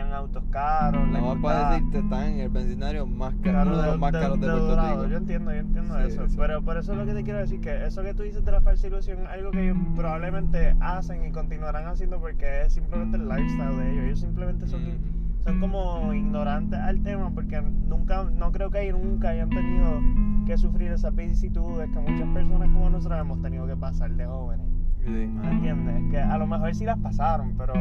autos 0.00 0.42
caros. 0.50 1.06
más 1.08 1.22
gusta- 1.22 1.42
para 1.42 1.70
decirte, 1.70 1.98
están 1.98 2.24
en 2.28 2.40
el 2.40 2.48
vecindario 2.48 3.06
más 3.06 3.34
caro, 3.42 3.70
uno 3.70 3.80
de 3.82 3.86
los 3.88 3.98
más 3.98 4.12
caros 4.12 4.40
de, 4.40 4.46
Puerto 4.46 4.66
Dorado. 4.66 4.96
Rico. 5.02 5.10
Yo 5.10 5.16
entiendo, 5.18 5.52
yo 5.52 5.58
entiendo 5.58 5.94
Sí, 5.98 6.06
eso. 6.08 6.28
sí. 6.28 6.36
Pero 6.38 6.62
por 6.62 6.76
eso 6.76 6.92
es 6.92 6.98
lo 6.98 7.06
que 7.06 7.14
te 7.14 7.22
quiero 7.24 7.38
decir, 7.40 7.60
que 7.60 7.84
eso 7.86 8.02
que 8.02 8.14
tú 8.14 8.22
dices 8.22 8.44
de 8.44 8.52
la 8.52 8.60
falsa 8.60 8.86
ilusión 8.86 9.18
es 9.22 9.28
algo 9.28 9.50
que 9.50 9.64
ellos 9.64 9.76
probablemente 9.96 10.76
hacen 10.80 11.24
y 11.26 11.30
continuarán 11.32 11.86
haciendo 11.86 12.18
porque 12.20 12.62
es 12.62 12.72
simplemente 12.72 13.16
el 13.16 13.28
lifestyle 13.28 13.76
de 13.78 13.92
ellos. 13.92 14.04
Ellos 14.04 14.20
simplemente 14.20 14.66
son, 14.66 14.82
Mm, 14.84 15.44
son 15.44 15.60
como 15.60 16.12
ignorantes 16.14 16.78
al 16.78 17.02
tema 17.02 17.30
porque 17.30 17.60
nunca, 17.60 18.24
no 18.32 18.50
creo 18.52 18.70
que 18.70 18.82
ellos 18.88 18.98
nunca 19.02 19.30
hayan 19.30 19.50
tenido 19.50 20.00
que 20.46 20.56
sufrir 20.58 20.90
esas 20.92 21.14
vicisitudes 21.14 21.88
que 21.90 21.98
muchas 21.98 22.28
personas 22.34 22.68
como 22.70 22.90
nosotros 22.90 23.20
hemos 23.20 23.40
tenido 23.42 23.66
que 23.66 23.76
pasar 23.76 24.10
de 24.12 24.26
jóvenes. 24.26 24.66
sí, 25.04 25.10
¿Me 25.10 25.50
entiendes? 25.50 26.10
Que 26.10 26.18
a 26.18 26.38
lo 26.38 26.46
mejor 26.46 26.74
sí 26.74 26.84
las 26.86 26.98
pasaron, 26.98 27.54
pero 27.58 27.74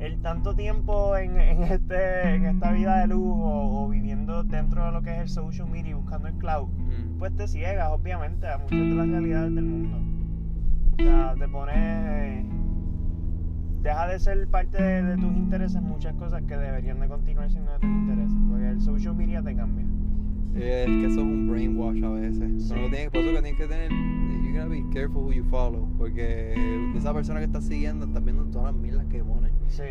el 0.00 0.20
tanto 0.22 0.54
tiempo 0.54 1.16
en, 1.16 1.38
en 1.40 1.62
este, 1.64 2.34
en 2.34 2.44
esta 2.46 2.70
vida 2.72 3.00
de 3.00 3.08
lujo 3.08 3.82
o 3.84 3.88
viviendo 3.88 4.44
dentro 4.44 4.86
de 4.86 4.92
lo 4.92 5.02
que 5.02 5.10
es 5.14 5.18
el 5.22 5.28
social 5.28 5.68
media 5.68 5.90
y 5.90 5.94
buscando 5.94 6.28
el 6.28 6.34
cloud, 6.34 6.68
Mm. 6.68 7.18
pues 7.18 7.34
te 7.36 7.48
ciegas 7.48 7.90
obviamente 7.90 8.46
a 8.48 8.58
muchas 8.58 8.78
de 8.78 8.94
las 8.94 9.08
realidades 9.08 9.54
del 9.54 9.64
mundo. 9.64 9.98
O 10.98 11.02
sea, 11.02 11.34
te 11.38 11.48
pones. 11.48 12.44
Deja 13.82 14.06
de 14.08 14.18
ser 14.18 14.48
parte 14.48 14.82
de, 14.82 15.02
de 15.02 15.16
tus 15.16 15.32
intereses 15.36 15.80
muchas 15.80 16.14
cosas 16.14 16.42
que 16.42 16.56
deberían 16.56 16.98
de 17.00 17.08
continuar 17.08 17.50
siendo 17.50 17.72
de 17.72 17.78
tus 17.78 17.88
intereses. 17.88 18.36
Porque 18.48 18.68
el 18.70 18.80
social 18.80 19.14
media 19.14 19.42
te 19.42 19.54
cambia. 19.54 19.84
Es 20.58 20.86
que 20.86 21.06
eso 21.06 21.20
es 21.20 21.26
un 21.26 21.48
brainwash 21.50 22.02
a 22.04 22.10
veces. 22.10 22.64
Sí. 22.68 22.74
No 22.74 22.82
lo 22.82 22.88
tienes, 22.90 23.10
por 23.10 23.20
eso 23.20 23.32
que 23.32 23.42
tienes 23.42 23.56
que 23.56 23.66
tener. 23.66 23.90
You 23.90 24.54
gotta 24.54 24.68
be 24.68 24.84
careful 24.92 25.22
who 25.22 25.32
you 25.32 25.44
follow. 25.44 25.88
Porque 25.98 26.54
esa 26.96 27.12
persona 27.14 27.40
que 27.40 27.46
estás 27.46 27.64
siguiendo, 27.64 28.06
estás 28.06 28.24
viendo 28.24 28.44
todas 28.46 28.72
las 28.72 28.82
milas 28.82 29.06
que 29.06 29.22
ponen. 29.22 29.52
Sí. 29.68 29.82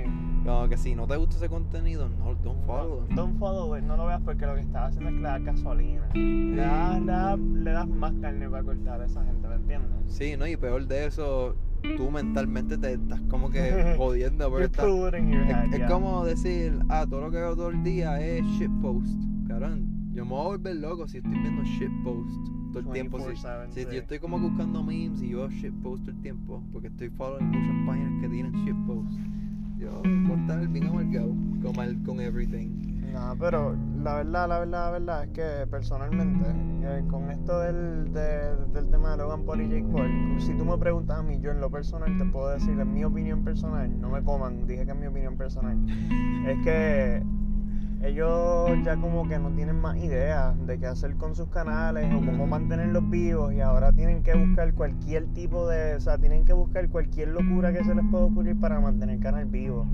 Como 0.44 0.68
que 0.68 0.78
si 0.78 0.96
no 0.96 1.08
te 1.08 1.16
gusta 1.18 1.36
ese 1.38 1.50
contenido, 1.50 2.10
no, 2.10 2.34
don't 2.36 2.66
follow. 2.66 3.06
them. 3.06 3.16
Don't 3.16 3.40
follow 3.40 3.78
it, 3.78 3.84
no 3.84 3.96
lo 3.96 4.08
veas 4.08 4.22
porque 4.22 4.46
lo 4.46 4.56
que 4.56 4.62
estás 4.62 4.90
haciendo 4.90 5.10
es 5.10 5.16
que 5.16 5.22
le 5.22 5.28
das 5.28 5.44
gasolina. 5.44 6.10
Le 6.14 6.56
das, 6.56 7.00
le 7.02 7.12
das, 7.12 7.40
le 7.40 7.72
das 7.72 7.88
más 7.88 8.14
carne 8.20 8.50
para 8.50 8.64
cortar 8.64 9.02
a 9.02 9.06
esa 9.06 9.24
gente, 9.24 9.48
¿me 9.48 9.56
entiendes? 9.56 9.90
Sí, 10.08 10.36
¿no? 10.38 10.48
Y 10.48 10.58
peor 10.58 10.88
de 10.88 11.06
eso, 11.06 11.56
tú 11.96 12.10
mentalmente 12.10 12.78
te 12.78 12.94
estás 12.94 13.22
como 13.30 13.50
que 13.52 13.94
jodiendo. 13.98 14.50
Porque 14.50 14.66
estás- 14.66 14.86
es, 14.86 15.14
head, 15.14 15.66
es 15.74 15.78
yeah. 15.78 15.88
como 15.88 16.26
decir, 16.26 16.80
ah, 16.90 17.06
todo 17.08 17.22
lo 17.22 17.32
que 17.32 17.38
veo 17.38 17.56
todo 17.56 17.70
el 17.70 17.84
día 17.84 18.20
es 18.20 18.44
shitpost. 18.46 19.16
Cabrón, 19.48 19.87
yo 20.18 20.26
me 20.26 20.32
voy 20.32 20.42
a 20.42 20.48
volver 20.48 20.76
loco 20.78 21.08
si 21.08 21.18
estoy 21.18 21.32
viendo 21.40 21.64
shitpost 21.64 22.48
todo 22.74 22.80
el 22.80 22.90
tiempo. 22.92 23.20
Si, 23.20 23.26
24/7, 23.26 23.70
si 23.70 23.82
sí. 23.82 23.88
yo 23.92 24.00
estoy 24.00 24.18
como 24.20 24.40
buscando 24.40 24.84
memes 24.84 25.22
y 25.22 25.30
yo 25.30 25.48
shitpost 25.48 26.06
todo 26.06 26.16
el 26.16 26.22
tiempo, 26.24 26.64
porque 26.74 26.88
estoy 26.88 27.10
following 27.10 27.46
muchas 27.46 27.86
páginas 27.86 28.22
que 28.22 28.30
tienen 28.30 28.52
shitpost. 28.66 29.20
Yo 29.78 30.02
voy 30.02 30.32
a 30.38 30.42
estar 30.42 30.68
bien 30.70 30.88
amargado 30.88 31.36
con, 31.62 31.86
el- 31.86 32.02
con 32.04 32.20
everything. 32.20 32.70
No, 33.14 33.36
pero 33.40 33.76
la 34.04 34.16
verdad, 34.16 34.50
la 34.50 34.60
verdad, 34.60 34.68
la 34.86 34.92
verdad 34.92 35.24
es 35.26 35.30
que 35.32 35.68
personalmente, 35.70 36.46
eh, 36.82 37.04
con 37.12 37.30
esto 37.30 37.60
del, 37.60 38.12
de- 38.12 38.56
del 38.74 38.90
tema 38.90 39.12
de 39.12 39.18
Logan 39.18 39.46
Paul 39.46 39.62
y 39.62 39.70
Jake 39.70 39.86
Paul, 39.94 40.10
si 40.42 40.52
tú 40.58 40.66
me 40.66 40.78
preguntas 40.80 41.20
a 41.20 41.22
mí, 41.24 41.40
yo 41.40 41.52
en 41.52 41.62
lo 41.62 41.70
personal 41.70 42.18
te 42.18 42.26
puedo 42.26 42.50
decir, 42.50 42.72
en 42.80 42.92
mi 42.92 43.04
opinión 43.04 43.44
personal, 43.44 44.02
no 44.02 44.10
me 44.10 44.24
coman, 44.24 44.66
dije 44.66 44.84
que 44.84 44.92
es 44.94 44.98
mi 44.98 45.06
opinión 45.06 45.38
personal, 45.38 45.78
es 46.48 46.58
que 46.64 47.24
ellos 48.04 48.70
ya 48.84 48.96
como 48.98 49.28
que 49.28 49.40
no 49.40 49.50
tienen 49.52 49.80
más 49.80 49.98
ideas 49.98 50.56
de 50.68 50.78
qué 50.78 50.88
hacer 50.88 51.16
con 51.16 51.36
sus 51.36 51.50
canales 51.50 52.14
o 52.14 52.26
cómo 52.26 52.48
mantenerlos 52.48 53.10
vivos 53.10 53.54
y 53.54 53.62
ahora 53.62 53.92
tienen 53.92 54.24
que 54.24 54.36
buscar 54.36 54.74
cualquier 54.74 55.26
tipo 55.34 55.68
de, 55.68 55.96
o 55.96 56.00
sea, 56.00 56.18
tienen 56.18 56.46
que 56.46 56.54
buscar 56.54 56.88
cualquier 56.90 57.30
locura 57.30 57.74
que 57.74 57.84
se 57.84 57.96
les 57.96 58.06
pueda 58.12 58.26
ocurrir 58.26 58.60
para 58.60 58.80
mantener 58.80 59.16
el 59.16 59.22
canal 59.22 59.46
vivo 59.46 59.86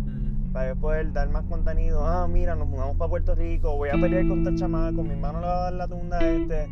para 0.53 0.69
yo 0.69 0.75
poder 0.75 1.12
dar 1.12 1.29
más 1.29 1.43
contenido. 1.45 2.05
Ah, 2.05 2.27
mira, 2.27 2.55
nos 2.55 2.67
mudamos 2.67 2.95
para 2.95 3.10
Puerto 3.10 3.33
Rico, 3.33 3.75
voy 3.75 3.89
a 3.89 3.93
pelear 3.93 4.27
con 4.27 4.39
esta 4.39 4.55
chamaco, 4.55 5.01
mi 5.01 5.10
hermano 5.10 5.41
le 5.41 5.48
va 5.48 5.57
a 5.57 5.63
dar 5.63 5.74
la 5.74 5.88
tunda 5.88 6.19
a 6.19 6.27
este. 6.29 6.69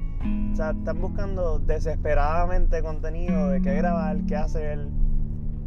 O 0.53 0.55
sea, 0.55 0.69
están 0.69 1.01
buscando 1.01 1.57
desesperadamente 1.59 2.81
contenido 2.83 3.49
de 3.49 3.61
qué 3.61 3.73
grabar, 3.73 4.17
qué 4.27 4.35
hacer. 4.35 4.87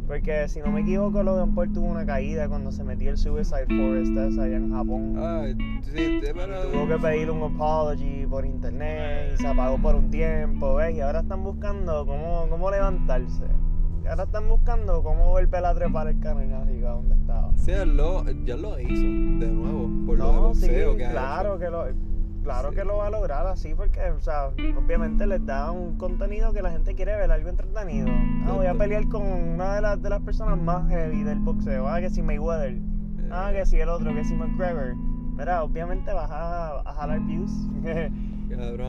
Porque 0.07 0.47
si 0.47 0.59
no 0.59 0.67
me 0.67 0.81
equivoco, 0.81 1.23
Logan 1.23 1.55
Paul 1.55 1.73
tuvo 1.73 1.87
una 1.87 2.05
caída 2.05 2.47
cuando 2.47 2.71
se 2.71 2.83
metió 2.83 3.09
el 3.09 3.17
Suicide 3.17 3.65
Forest 3.67 4.39
allá 4.39 4.57
en 4.57 4.71
Japón. 4.71 5.15
Ah, 5.17 5.45
sí, 5.81 6.21
pero. 6.21 6.61
Tuvo 6.67 6.87
que 6.87 6.97
pedir 6.97 7.31
un 7.31 7.55
apology 7.55 8.25
por 8.27 8.45
internet 8.45 9.33
y 9.33 9.41
se 9.41 9.47
apagó 9.47 9.77
por 9.79 9.95
un 9.95 10.11
tiempo, 10.11 10.75
¿ves? 10.75 10.95
Y 10.95 11.01
ahora 11.01 11.21
están 11.21 11.43
buscando 11.43 12.05
cómo, 12.05 12.47
cómo 12.49 12.69
levantarse. 12.69 13.45
Y 14.03 14.07
ahora 14.07 14.23
están 14.23 14.47
buscando 14.47 15.01
cómo 15.01 15.29
volver 15.31 15.65
a 15.65 15.73
trepar 15.73 16.07
el 16.07 16.19
canal 16.19 16.53
arriba 16.53 16.91
donde 16.91 17.15
estaba. 17.15 17.51
Sí, 17.57 17.71
él 17.71 17.97
lo, 17.97 18.23
ya 18.45 18.55
lo 18.57 18.79
hizo 18.79 19.01
de 19.01 19.51
nuevo, 19.51 19.89
por 20.05 20.19
lo 20.19 20.27
de 20.27 20.33
No, 20.33 20.53
sí, 20.53 20.67
boxeo 20.67 20.97
que 20.97 21.05
ha 21.05 21.11
claro 21.11 21.57
que 21.57 21.69
lo 21.71 21.87
claro 22.45 22.69
Sí. 22.69 22.75
que 22.77 22.85
lo 22.85 22.97
va 22.97 23.07
a 23.07 23.09
lograr 23.09 23.45
así 23.47 23.73
porque 23.75 23.99
o 24.11 24.21
sea 24.21 24.47
obviamente 24.47 25.27
les 25.27 25.45
da 25.45 25.71
un 25.71 25.97
contenido 25.97 26.53
que 26.53 26.61
la 26.61 26.71
gente 26.71 26.95
quiere 26.95 27.15
ver 27.17 27.29
algo 27.31 27.49
entretenido. 27.49 28.07
Ah 28.47 28.53
voy 28.53 28.67
a 28.67 28.73
pelear 28.73 29.07
con 29.09 29.23
una 29.23 29.75
de 29.75 29.81
las 29.81 30.01
de 30.01 30.09
las 30.09 30.21
personas 30.21 30.57
más 30.57 30.87
heavy 30.89 31.23
del 31.23 31.39
boxeo. 31.39 31.87
Ah 31.87 31.99
que 31.99 32.09
si 32.09 32.21
Mayweather. 32.21 32.77
Ah 33.31 33.51
Eh, 33.51 33.55
que 33.57 33.65
si 33.65 33.79
el 33.79 33.89
otro 33.89 34.13
que 34.13 34.23
si 34.23 34.35
McGregor. 34.35 34.95
Mira 35.37 35.63
obviamente 35.63 36.13
vas 36.13 36.31
a, 36.31 36.79
a 36.79 36.93
jalar 36.93 37.19
views. 37.21 37.51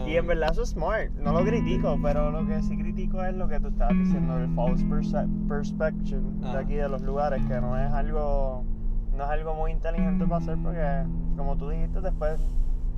Y 0.06 0.16
en 0.16 0.26
verdad 0.26 0.50
eso 0.52 0.62
es 0.62 0.68
smart. 0.70 1.10
No 1.14 1.32
lo 1.32 1.42
critico 1.42 1.98
pero 2.02 2.30
lo 2.30 2.46
que 2.46 2.62
sí 2.62 2.76
critico 2.76 3.24
es 3.24 3.34
lo 3.34 3.48
que 3.48 3.58
tú 3.58 3.68
estabas 3.68 3.96
diciendo 3.96 4.36
el 4.36 4.54
false 4.54 4.84
perce- 4.84 5.48
perception 5.48 6.40
de 6.42 6.48
Ah. 6.48 6.58
aquí 6.58 6.74
de 6.74 6.88
los 6.90 7.00
lugares 7.00 7.42
que 7.46 7.58
no 7.60 7.76
es 7.78 7.90
algo 7.90 8.64
no 9.16 9.24
es 9.24 9.30
algo 9.30 9.54
muy 9.54 9.70
inteligente 9.72 10.26
para 10.26 10.36
hacer 10.36 10.58
porque 10.62 11.04
como 11.38 11.56
tú 11.56 11.70
dijiste 11.70 12.02
después 12.02 12.38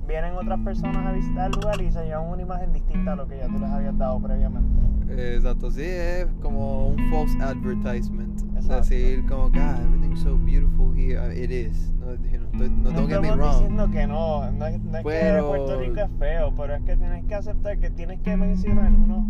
vienen 0.09 0.35
otras 0.35 0.59
personas 0.61 1.07
a 1.07 1.13
visitar 1.13 1.47
el 1.51 1.61
lugar 1.61 1.81
y 1.83 1.91
se 1.93 2.05
llevan 2.05 2.29
una 2.31 2.43
imagen 2.43 2.73
distinta 2.73 3.13
a 3.13 3.17
lo 3.17 3.29
que 3.29 3.37
ya 3.39 3.47
tú 3.47 3.59
les 3.59 3.71
habías 3.71 3.97
dado 3.99 4.19
previamente 4.21 4.69
Eh, 5.11 5.35
Exacto, 5.37 5.71
sí, 5.71 5.83
es 5.85 6.27
como 6.43 6.89
un 6.89 6.97
false 7.11 7.37
advertisement. 7.43 8.41
Exacto. 8.57 8.77
Decir 8.77 9.25
como, 9.27 9.45
God, 9.51 9.81
everything's 9.85 10.21
so 10.21 10.37
beautiful 10.37 10.93
here. 10.95 11.19
Uh, 11.19 11.31
It 11.33 11.51
is. 11.51 11.93
No, 11.99 12.13
you 12.15 12.39
know, 12.39 12.49
estoy- 12.53 12.71
no, 12.71 12.91
don't 12.91 13.09
get 13.09 13.21
me 13.21 13.31
wrong. 13.31 13.53
diciendo 13.53 13.91
que 13.91 14.07
no, 14.07 14.51
no 14.51 14.67
es, 14.67 14.81
no 14.83 14.99
es 14.99 15.05
Pero- 15.05 15.43
que 15.53 15.59
Puerto 15.59 15.81
Rico 15.81 16.01
es 16.01 16.11
feo, 16.19 16.53
pero 16.57 16.75
es 16.75 16.83
que 16.83 16.97
tienes 16.97 17.25
que 17.25 17.35
aceptar 17.35 17.79
que 17.79 17.91
tienes 17.91 18.21
que 18.21 18.37
mencionar 18.37 18.91
unos, 18.93 19.25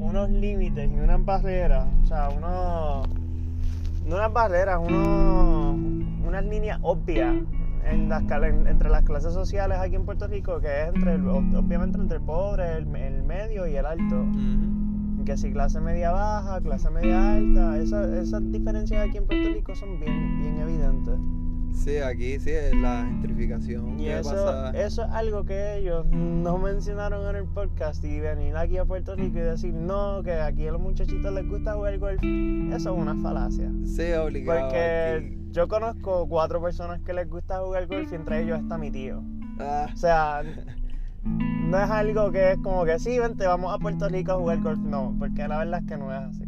unos 0.00 0.30
límites 0.30 0.90
y 0.90 0.94
unas 0.98 1.24
barreras, 1.24 1.86
o 2.02 2.06
sea, 2.06 2.28
unos, 2.30 3.08
no 4.06 4.16
unas 4.16 4.32
barreras, 4.32 4.80
unos, 4.80 5.76
unas 6.26 6.44
líneas 6.46 6.78
obvias 6.82 7.34
en 7.84 8.08
las, 8.08 8.22
entre 8.22 8.88
las 8.90 9.02
clases 9.04 9.32
sociales 9.32 9.78
aquí 9.80 9.94
en 9.96 10.04
Puerto 10.04 10.26
Rico, 10.28 10.60
que 10.60 10.82
es 10.82 10.88
entre 10.94 11.14
el, 11.14 11.22
ob- 11.24 11.56
obviamente 11.56 11.98
entre 11.98 12.16
el 12.18 12.22
pobre, 12.22 12.76
el, 12.76 12.94
el 12.96 13.22
medio 13.22 13.66
y 13.66 13.76
el 13.76 13.86
alto. 13.86 14.22
Ujú. 14.22 15.24
Que 15.24 15.36
si 15.36 15.52
clase 15.52 15.80
media 15.80 16.10
baja, 16.10 16.60
clase 16.60 16.90
media 16.90 17.34
alta, 17.34 17.78
esa- 17.78 18.20
esas 18.20 18.50
diferencias 18.50 19.08
aquí 19.08 19.18
en 19.18 19.26
Puerto 19.26 19.48
Rico 19.50 19.74
son 19.74 20.00
bien, 20.00 20.40
bien 20.40 20.58
evidentes. 20.58 21.14
Sí, 21.74 21.96
aquí 21.98 22.38
sí 22.38 22.50
la 22.82 23.06
gentrificación. 23.06 23.98
Y 23.98 24.08
eso, 24.08 24.30
pasa. 24.30 24.70
eso 24.72 25.04
es 25.04 25.10
algo 25.10 25.44
que 25.44 25.76
ellos 25.78 26.04
no 26.12 26.58
mencionaron 26.58 27.26
en 27.30 27.36
el 27.36 27.44
podcast 27.48 28.04
y 28.04 28.20
venir 28.20 28.56
aquí 28.56 28.76
a 28.76 28.84
Puerto 28.84 29.14
Rico 29.16 29.38
y 29.38 29.42
decir 29.42 29.72
no, 29.72 30.22
que 30.22 30.34
aquí 30.34 30.66
a 30.68 30.72
los 30.72 30.80
muchachitos 30.82 31.32
les 31.32 31.48
gusta 31.48 31.72
jugar 31.74 31.98
golf, 31.98 32.22
eso 32.22 32.94
es 32.94 33.00
una 33.00 33.14
falacia. 33.22 33.70
Sí, 33.86 34.12
obligado. 34.12 34.60
Porque 34.60 35.24
aquí. 35.24 35.38
Yo 35.52 35.68
conozco 35.68 36.26
cuatro 36.28 36.60
personas 36.62 37.00
que 37.02 37.12
les 37.12 37.28
gusta 37.28 37.60
jugar 37.60 37.86
golf 37.86 38.10
y 38.10 38.14
entre 38.14 38.42
ellos 38.42 38.58
está 38.60 38.78
mi 38.78 38.90
tío. 38.90 39.22
Ah, 39.60 39.86
O 39.92 39.96
sea, 39.96 40.42
no 41.24 41.78
es 41.78 41.90
algo 41.90 42.32
que 42.32 42.52
es 42.52 42.58
como 42.58 42.84
que 42.84 42.98
sí, 42.98 43.18
vente, 43.18 43.46
vamos 43.46 43.72
a 43.72 43.78
Puerto 43.78 44.08
Rico 44.08 44.32
a 44.32 44.36
jugar 44.36 44.60
golf. 44.60 44.78
No, 44.80 45.14
porque 45.18 45.46
la 45.46 45.58
verdad 45.58 45.80
es 45.80 45.86
que 45.86 45.96
no 45.98 46.12
es 46.12 46.20
así. 46.20 46.44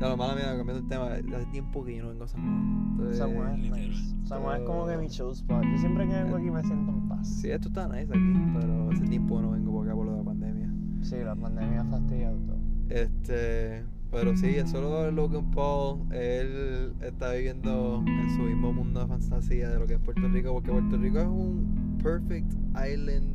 lo 0.00 0.16
malo, 0.16 0.34
mira, 0.34 0.56
cambiando 0.56 0.78
el 0.82 0.88
tema. 0.88 1.06
Hace 1.36 1.46
tiempo 1.46 1.84
que 1.84 1.96
yo 1.96 2.02
no 2.04 2.08
vengo 2.10 2.24
a 2.24 2.28
San 2.28 2.42
Juan. 2.42 2.88
Entonces, 2.90 3.18
San 3.18 3.34
Juan 3.34 3.60
es 3.60 3.70
nice. 3.70 4.14
San 4.24 4.42
Juan 4.42 4.60
es 4.60 4.66
como 4.66 4.86
que 4.86 4.96
mi 4.98 5.08
show 5.08 5.30
spot. 5.30 5.62
Yo 5.62 5.78
siempre 5.78 6.06
que 6.08 6.14
vengo 6.14 6.36
aquí 6.36 6.50
me 6.50 6.62
siento 6.62 6.92
en 6.92 7.08
paz. 7.08 7.28
Sí, 7.40 7.50
esto 7.50 7.68
está 7.68 7.88
nice 7.88 8.12
aquí, 8.12 8.34
pero 8.60 8.90
hace 8.90 9.06
tiempo 9.06 9.36
que 9.36 9.42
no 9.42 9.50
vengo 9.52 9.72
por 9.72 9.86
acá 9.86 9.94
por 9.94 10.06
lo 10.06 10.12
de 10.12 10.18
la 10.18 10.24
pandemia. 10.24 10.70
Sí, 11.02 11.16
la 11.24 11.36
pandemia 11.36 11.80
ha 11.80 11.84
fastidiado 11.84 12.36
todo. 12.46 12.58
Este, 12.88 13.84
pero 14.14 14.36
sí, 14.36 14.46
es 14.46 14.70
solo 14.70 15.02
de 15.02 15.10
Logan 15.12 15.50
Paul, 15.50 16.00
él 16.12 16.92
está 17.02 17.32
viviendo 17.32 18.02
en 18.06 18.36
su 18.36 18.42
mismo 18.42 18.72
mundo 18.72 19.00
de 19.00 19.06
fantasía 19.08 19.68
de 19.70 19.78
lo 19.80 19.86
que 19.86 19.94
es 19.94 20.00
Puerto 20.00 20.28
Rico, 20.28 20.52
porque 20.52 20.70
Puerto 20.70 20.96
Rico 20.96 21.18
es 21.18 21.26
un 21.26 21.98
perfect 22.00 22.52
island 22.74 23.26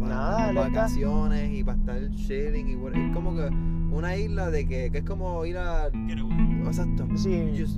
para 0.00 0.14
Nada, 0.14 0.52
vacaciones 0.52 1.52
y 1.52 1.62
para 1.62 1.78
estar 1.78 2.10
chilling 2.14 2.66
y 2.68 2.72
es 2.72 3.14
como 3.14 3.36
que 3.36 3.46
una 3.94 4.16
isla 4.16 4.50
de 4.50 4.66
que, 4.66 4.90
que 4.90 4.98
es 4.98 5.04
como 5.04 5.44
ir 5.44 5.58
a 5.58 5.88
exacto. 5.88 7.06
Sí. 7.14 7.52
Just, 7.58 7.76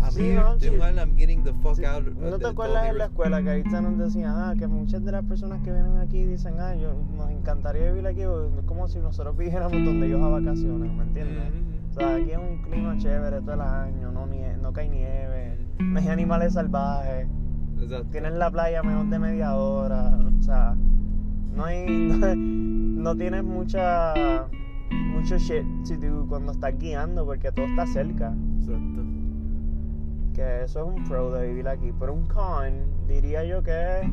I'm 0.00 0.10
Sí, 0.12 0.22
here 0.22 0.36
no, 0.40 0.54
to 0.56 0.60
sí. 0.60 0.68
an 0.68 0.74
island, 0.76 0.98
I'm 0.98 1.16
getting 1.18 1.42
the 1.42 1.52
fuck 1.54 1.74
Sí, 1.76 1.84
out. 1.84 2.06
¿No 2.06 2.38
te 2.38 2.46
acuerdas 2.46 2.88
en 2.88 2.98
la 2.98 3.06
escuela 3.06 3.42
que 3.42 3.50
ahorita 3.50 3.80
nos 3.80 3.98
decían 3.98 4.32
ah, 4.36 4.54
que 4.56 4.66
muchas 4.68 5.04
de 5.04 5.12
las 5.12 5.24
personas 5.24 5.60
que 5.62 5.72
vienen 5.72 5.96
aquí 5.98 6.24
dicen, 6.24 6.54
ah, 6.60 6.74
yo, 6.74 6.94
nos 7.16 7.30
encantaría 7.30 7.90
vivir 7.90 8.06
aquí? 8.06 8.22
Es 8.22 8.64
como 8.64 8.88
si 8.88 8.98
nosotros 9.00 9.36
viviéramos 9.36 9.72
donde 9.84 10.06
ellos 10.06 10.22
a 10.22 10.28
vacaciones, 10.28 10.92
¿me 10.92 11.02
entiendes? 11.02 11.48
Ujú. 11.50 11.69
O 11.90 11.92
sea, 11.92 12.14
aquí 12.14 12.30
es 12.30 12.38
un 12.38 12.62
clima 12.62 12.96
chévere 12.98 13.40
todo 13.40 13.54
el 13.54 13.60
año, 13.62 14.12
no, 14.12 14.26
nie- 14.26 14.56
no 14.60 14.72
cae 14.72 14.88
nieve, 14.88 15.58
no 15.80 15.98
hay 15.98 16.08
animales 16.08 16.52
salvajes, 16.54 17.26
Exacto. 17.80 18.06
tienes 18.12 18.32
la 18.34 18.50
playa 18.50 18.82
menos 18.82 19.10
de 19.10 19.18
media 19.18 19.56
hora, 19.56 20.16
o 20.16 20.42
sea, 20.42 20.76
no 21.54 21.64
hay, 21.64 21.86
no, 22.08 22.36
no 23.02 23.16
tienes 23.16 23.42
mucha, 23.42 24.14
mucho 25.12 25.36
shit 25.38 25.64
to 25.86 25.96
do 25.96 26.26
cuando 26.28 26.52
estás 26.52 26.78
guiando 26.78 27.24
porque 27.26 27.50
todo 27.50 27.66
está 27.66 27.86
cerca. 27.86 28.32
Exacto. 28.60 29.02
que 30.34 30.62
eso 30.64 30.80
es 30.80 30.96
un 30.96 31.04
pro 31.08 31.32
de 31.32 31.48
vivir 31.48 31.66
aquí. 31.68 31.92
Pero 31.98 32.12
un 32.14 32.26
con, 32.26 32.72
diría 33.08 33.44
yo 33.44 33.62
que 33.64 33.70
es, 34.02 34.08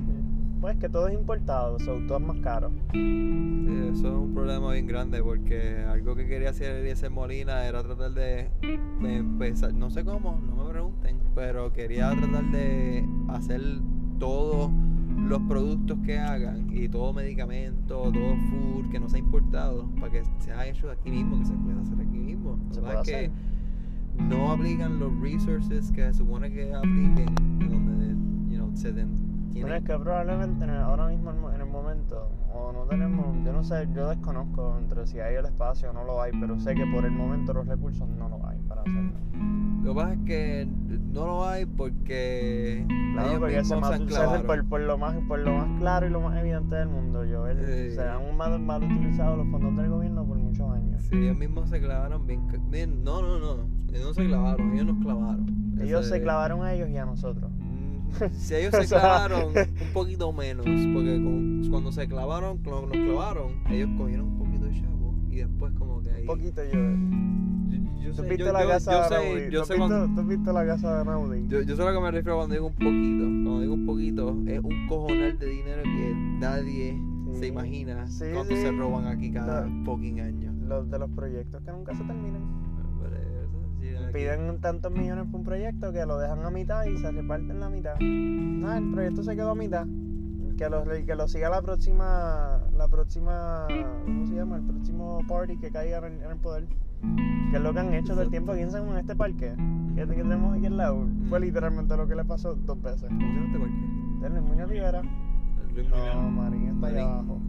pues 0.67 0.79
que 0.79 0.89
todo 0.89 1.07
es 1.07 1.13
importado, 1.13 1.79
so, 1.79 1.97
todo 2.07 2.17
es 2.17 2.25
más 2.25 2.39
caro. 2.39 2.69
Sí, 2.91 3.67
eso 3.89 4.07
es 4.07 4.13
un 4.13 4.33
problema 4.33 4.74
bien 4.74 4.86
grande 4.86 5.24
porque 5.24 5.77
algo 5.88 6.13
que 6.13 6.27
quería 6.27 6.50
hacer 6.50 6.75
Eliezer 6.75 7.09
Molina 7.09 7.65
era 7.65 7.81
tratar 7.83 8.12
de 8.12 8.50
de 9.01 9.15
empezar, 9.15 9.74
no 9.74 9.89
sé 9.89 10.03
cómo, 10.03 10.41
no 10.45 10.65
me 10.65 10.71
pregunten, 10.71 11.19
pero 11.33 11.71
quería 11.71 12.09
tratar 12.09 12.51
de 12.51 13.07
hacer 13.29 13.62
todo 14.19 14.69
los 15.15 15.41
productos 15.43 16.00
que 16.05 16.19
hagan 16.19 16.67
y 16.75 16.89
todo 16.89 17.13
medicamento, 17.13 18.12
todo 18.12 18.36
food 18.50 18.89
que 18.91 19.00
no 19.00 19.07
sea 19.07 19.19
importado, 19.19 19.88
para 20.01 20.12
que 20.12 20.24
sea 20.39 20.67
hecho 20.67 20.91
aquí 20.91 21.12
mismo, 21.12 21.39
que 21.39 21.45
se 21.45 21.53
pueda 21.53 21.79
hacer 21.79 22.01
aquí 22.01 22.19
mismo. 22.19 22.59
Se 22.71 22.81
puede 22.81 22.97
hacer. 22.97 23.31
que 23.31 24.24
no 24.24 24.51
aplican 24.51 25.00
los 25.00 25.17
resources 25.21 25.93
que 25.93 26.01
se 26.01 26.15
supone 26.15 26.51
que 26.51 26.74
apliquen, 26.74 27.33
donde 27.57 28.07
you 28.53 28.57
know, 28.57 28.69
se 28.75 28.91
den, 28.91 29.26
Bueno, 29.53 29.75
es 29.75 29.83
que 29.83 29.97
probablemente 29.97 30.63
en 30.63 30.69
el- 30.69 30.77
ahora 30.81 31.07
mismo 31.07 31.31
en 31.53 31.61
el 31.61 31.67
momento, 31.67 32.29
o 32.53 32.71
no 32.71 32.83
tenemos, 32.85 33.25
yo 33.43 33.51
no 33.53 33.63
sé, 33.63 33.87
yo 33.93 34.07
desconozco 34.09 34.77
entre 34.79 35.05
si 35.07 35.19
hay 35.19 35.35
el 35.35 35.45
espacio 35.45 35.89
o 35.89 35.93
no 35.93 36.03
lo 36.03 36.21
hay, 36.21 36.31
pero 36.39 36.59
sé 36.59 36.75
que 36.75 36.85
por 36.87 37.05
el 37.05 37.11
momento 37.11 37.53
los 37.53 37.67
recursos 37.67 38.07
no 38.07 38.29
lo 38.29 38.45
hay 38.47 38.59
para 38.67 38.81
hacerlo. 38.81 39.11
Lo 39.83 39.93
que 39.93 39.99
pasa 40.01 40.13
es 40.13 40.19
que 40.25 40.67
no 41.13 41.25
lo 41.25 41.47
hay 41.47 41.65
porque 41.65 42.85
Claro, 43.13 43.27
ellos 43.29 43.39
porque 43.39 43.53
se, 43.55 43.59
mismos 43.61 43.81
mal- 43.81 43.91
se 43.93 43.97
se- 43.97 44.03
esclavaron. 44.13 44.45
por, 44.45 44.65
por 44.69 44.81
lo 44.81 44.97
más, 44.97 45.15
por 45.27 45.39
lo 45.39 45.53
más 45.53 45.79
claro 45.79 46.07
y 46.07 46.09
lo 46.09 46.21
más 46.21 46.37
evidente 46.37 46.75
del 46.75 46.89
mundo, 46.89 47.25
yo, 47.25 47.45
se 47.47 48.01
han 48.07 48.35
mal, 48.37 48.59
mal 48.59 48.83
utilizado 48.83 49.37
los 49.37 49.47
fondos 49.49 49.75
del 49.77 49.89
gobierno 49.89 50.25
por 50.25 50.37
muchos 50.37 50.69
años. 50.71 51.01
Sí, 51.03 51.15
ellos 51.17 51.37
mismos 51.37 51.69
se 51.69 51.79
clavaron 51.79 52.27
bien, 52.27 52.41
bien- 52.69 53.03
No, 53.03 53.21
no, 53.21 53.39
no. 53.39 53.63
Ellos 53.93 54.07
no 54.07 54.13
se 54.13 54.25
clavaron, 54.27 54.73
ellos 54.73 54.85
nos 54.87 54.97
clavaron. 55.03 55.45
Ellos 55.81 56.01
Ese- 56.05 56.15
se 56.15 56.21
clavaron 56.21 56.63
a 56.63 56.73
ellos 56.73 56.89
y 56.89 56.97
a 56.97 57.05
nosotros. 57.05 57.49
Si 58.33 58.55
ellos 58.55 58.74
se 58.75 58.86
clavaron 58.88 59.50
un 59.55 59.93
poquito 59.93 60.31
menos, 60.33 60.65
porque 60.65 61.21
con- 61.24 61.67
cuando 61.69 61.91
se 61.91 62.07
clavaron, 62.07 62.57
cuando 62.63 62.88
nos 62.88 62.91
clavaron, 62.97 63.51
ellos 63.69 63.89
cogieron 63.97 64.27
un 64.27 64.38
poquito 64.39 64.65
de 64.65 64.81
chavo 64.81 65.13
y 65.29 65.36
después 65.38 65.74
como 65.77 66.01
que 66.01 66.12
ahí. 66.12 66.21
Un 66.21 66.27
poquito 66.27 66.62
yo. 66.63 66.79
Yo, 67.69 68.03
yo 68.03 68.09
¿Tú 68.12 68.21
sé, 68.24 68.29
viste 68.29 68.43
yo, 68.45 68.53
la 68.53 68.67
casa 68.67 69.09
de 69.09 69.50
yo 69.51 69.62
¿Tú 69.62 69.67
sé 69.67 69.77
cuando- 69.77 70.00
visto- 70.07 70.15
¿Tú 70.15 70.21
has 70.21 70.27
visto 70.27 70.53
la 70.53 70.65
casa 70.65 70.97
de 71.00 71.05
Naudi? 71.05 71.45
yo, 71.47 71.62
yo 71.62 71.75
sé 71.75 71.81
a 71.81 71.86
lo 71.86 71.93
que 71.93 72.00
me 72.05 72.12
refiero 72.12 72.38
cuando 72.38 72.53
digo 72.55 72.67
un 72.67 72.74
poquito. 72.74 73.24
Cuando 73.25 73.59
digo 73.62 73.74
un 73.74 73.86
poquito, 73.86 74.38
es 74.47 74.59
un 74.63 74.88
cojonal 74.88 75.38
de 75.38 75.45
dinero 75.45 75.83
que 75.83 76.13
nadie 76.39 76.97
Sí. 77.33 77.39
se 77.39 77.47
imagina 77.47 78.07
Sí, 78.07 78.25
cuánto 78.33 78.55
sí. 78.55 78.62
se 78.62 78.71
roban 78.71 79.07
aquí 79.07 79.31
cada 79.31 79.65
No. 79.65 79.86
fucking 79.86 80.21
año. 80.21 80.53
Los 80.67 80.89
de 80.89 81.00
los 81.00 81.09
proyectos 81.12 81.62
que 81.63 81.71
nunca 81.71 81.93
se 81.95 82.03
terminan. 82.03 82.41
Sí, 83.79 83.88
Piden 84.13 84.60
tantos 84.62 84.91
millones 84.91 85.25
por 85.31 85.39
un 85.41 85.46
proyecto 85.46 85.91
que 85.91 86.05
lo 86.05 86.17
dejan 86.17 86.43
a 86.46 86.50
mitad 86.50 86.86
y 86.86 86.98
se 86.98 87.12
reparten 87.12 87.60
la 87.60 87.69
mitad. 87.69 87.96
Nada, 88.00 88.77
el 88.77 88.91
proyecto 88.91 89.24
se 89.24 89.36
quedó 89.36 89.51
a 89.51 89.55
mitad. 89.55 89.86
Que 90.57 90.69
lo, 90.69 90.84
que 90.84 91.15
lo 91.15 91.27
siga 91.27 91.50
la 91.51 91.62
próxima, 91.62 92.60
la 92.75 92.88
próxima, 92.88 93.67
¿cómo 94.05 94.25
se 94.25 94.34
llama? 94.34 94.55
El 94.57 94.63
próximo 94.63 95.22
party 95.27 95.57
que 95.57 95.69
caiga 95.69 96.00
en 96.00 96.05
el, 96.15 96.24
en 96.24 96.31
el 96.31 96.38
poder. 96.38 96.65
Que 97.51 97.57
es 97.57 97.62
lo 97.62 97.74
que 97.74 97.79
han 97.79 97.93
hecho 97.93 98.13
todo 98.13 98.24
el 98.24 98.31
tiempo 98.31 98.53
aquí 98.53 98.62
en 98.62 98.72
San 98.72 98.86
Juan, 98.86 98.98
este 98.98 99.15
parque. 99.15 99.53
Que, 99.93 100.01
que 100.07 100.15
tenemos 100.15 100.58
aquí 100.58 100.65
al 100.65 100.78
lado. 100.78 101.06
Fue 101.30 101.39
literalmente 101.39 101.95
lo 101.95 102.08
que 102.08 102.15
le 102.15 102.25
pasó 102.25 102.56
dos 102.56 102.82
veces. 102.82 103.08
¿Cómo 103.08 103.19
se 103.21 103.28
llama 103.34 103.45
este 103.45 103.60
parque? 103.60 104.19
Denle 104.21 104.41
Muñoz 104.41 104.69
Rivera. 104.69 105.01
El 105.01 105.75
Luis 105.75 105.89
No. 105.89 106.32
Marín 106.32 106.69
está 106.69 106.88
allá 106.88 107.04
abajo. 107.04 107.39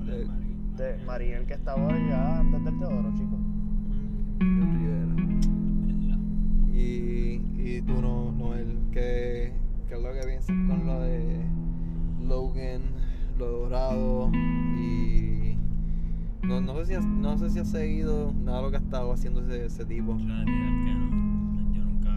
De 0.76 1.05
Marín, 1.07 1.33
el 1.33 1.46
que 1.46 1.55
estaba 1.55 1.88
allá 1.88 2.40
antes 2.40 2.62
del 2.64 2.79
Teodoro, 2.79 3.11
chicos. 3.14 3.38
Rivera. 4.38 5.58
Y, 6.78 7.40
y 7.58 7.82
tú, 7.82 8.00
no, 8.00 8.30
Noel, 8.32 8.78
¿qué, 8.92 9.52
¿qué 9.88 9.94
es 9.94 10.00
lo 10.02 10.12
que 10.12 10.20
piensas 10.26 10.56
con 10.68 10.86
lo 10.86 11.00
de 11.00 11.40
Logan, 12.26 12.82
lo 13.36 13.46
de 13.46 13.52
Dorado? 13.52 14.30
Y 14.32 15.56
no, 16.46 16.60
no, 16.60 16.76
sé 16.76 16.86
si 16.86 16.94
has, 16.94 17.04
no 17.04 17.36
sé 17.36 17.50
si 17.50 17.58
has 17.58 17.68
seguido 17.70 18.32
nada 18.44 18.58
de 18.58 18.64
lo 18.64 18.70
que 18.70 18.76
ha 18.76 18.80
estado 18.80 19.12
haciendo 19.12 19.40
ese, 19.42 19.66
ese 19.66 19.84
tipo. 19.86 20.14
La 20.14 20.44
realidad 20.44 20.68
es 20.68 20.84
que 20.84 20.94
no. 20.94 21.72
Yo 21.74 21.84
nunca 21.84 22.10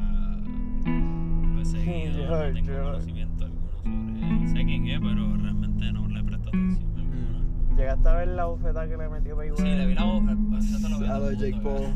lo 1.56 1.62
he 1.62 1.66
seguido, 1.66 2.14
Yo- 2.18 2.28
no 2.30 2.54
tengo 2.54 2.68
yo- 2.68 2.84
conocimiento 2.84 3.46
alguno 3.46 3.72
sobre 3.84 4.30
él. 4.42 4.48
Sé 4.48 4.66
quién 4.66 4.88
es, 4.88 5.00
pero 5.02 5.38
realmente 5.38 5.92
no 5.92 6.08
le 6.08 6.24
presto 6.24 6.50
atención 6.50 6.92
alguna. 6.98 7.76
Llegaste 7.78 8.10
a 8.10 8.14
ver 8.14 8.28
la 8.28 8.46
bofetada 8.46 8.88
que 8.88 8.98
le 8.98 9.10
metió 9.10 9.36
Baby 9.36 9.50
Sí, 9.58 9.64
le 9.64 9.88
vi 9.88 9.96
la 9.96 10.04
vi 10.06 11.06
A 11.08 11.18
lo 11.20 11.32
Jake 11.32 11.60
Paul. 11.64 11.88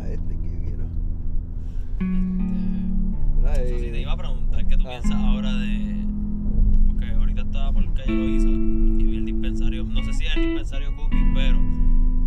A 0.00 0.08
este 0.08 0.34
que. 0.36 0.48
Este, 0.48 0.84
Mira, 3.36 3.52
Eso 3.54 3.78
sí, 3.78 3.84
eh, 3.86 3.90
te 3.92 4.00
iba 4.02 4.12
a 4.12 4.16
preguntar 4.16 4.66
qué 4.66 4.76
tú 4.76 4.84
Ah. 4.86 4.90
piensas 4.90 5.12
ahora 5.12 5.52
de. 5.54 6.04
Porque 6.86 7.06
ahorita 7.06 7.42
estaba 7.42 7.72
por 7.72 7.92
calle 7.94 8.14
Loiza 8.14 8.48
y 8.48 9.04
vi 9.04 9.16
el 9.16 9.24
dispensario. 9.26 9.84
No 9.84 10.02
sé 10.04 10.12
si 10.12 10.24
es 10.26 10.36
el 10.36 10.42
dispensario 10.42 10.94
Cookie, 10.96 11.32
pero 11.34 11.58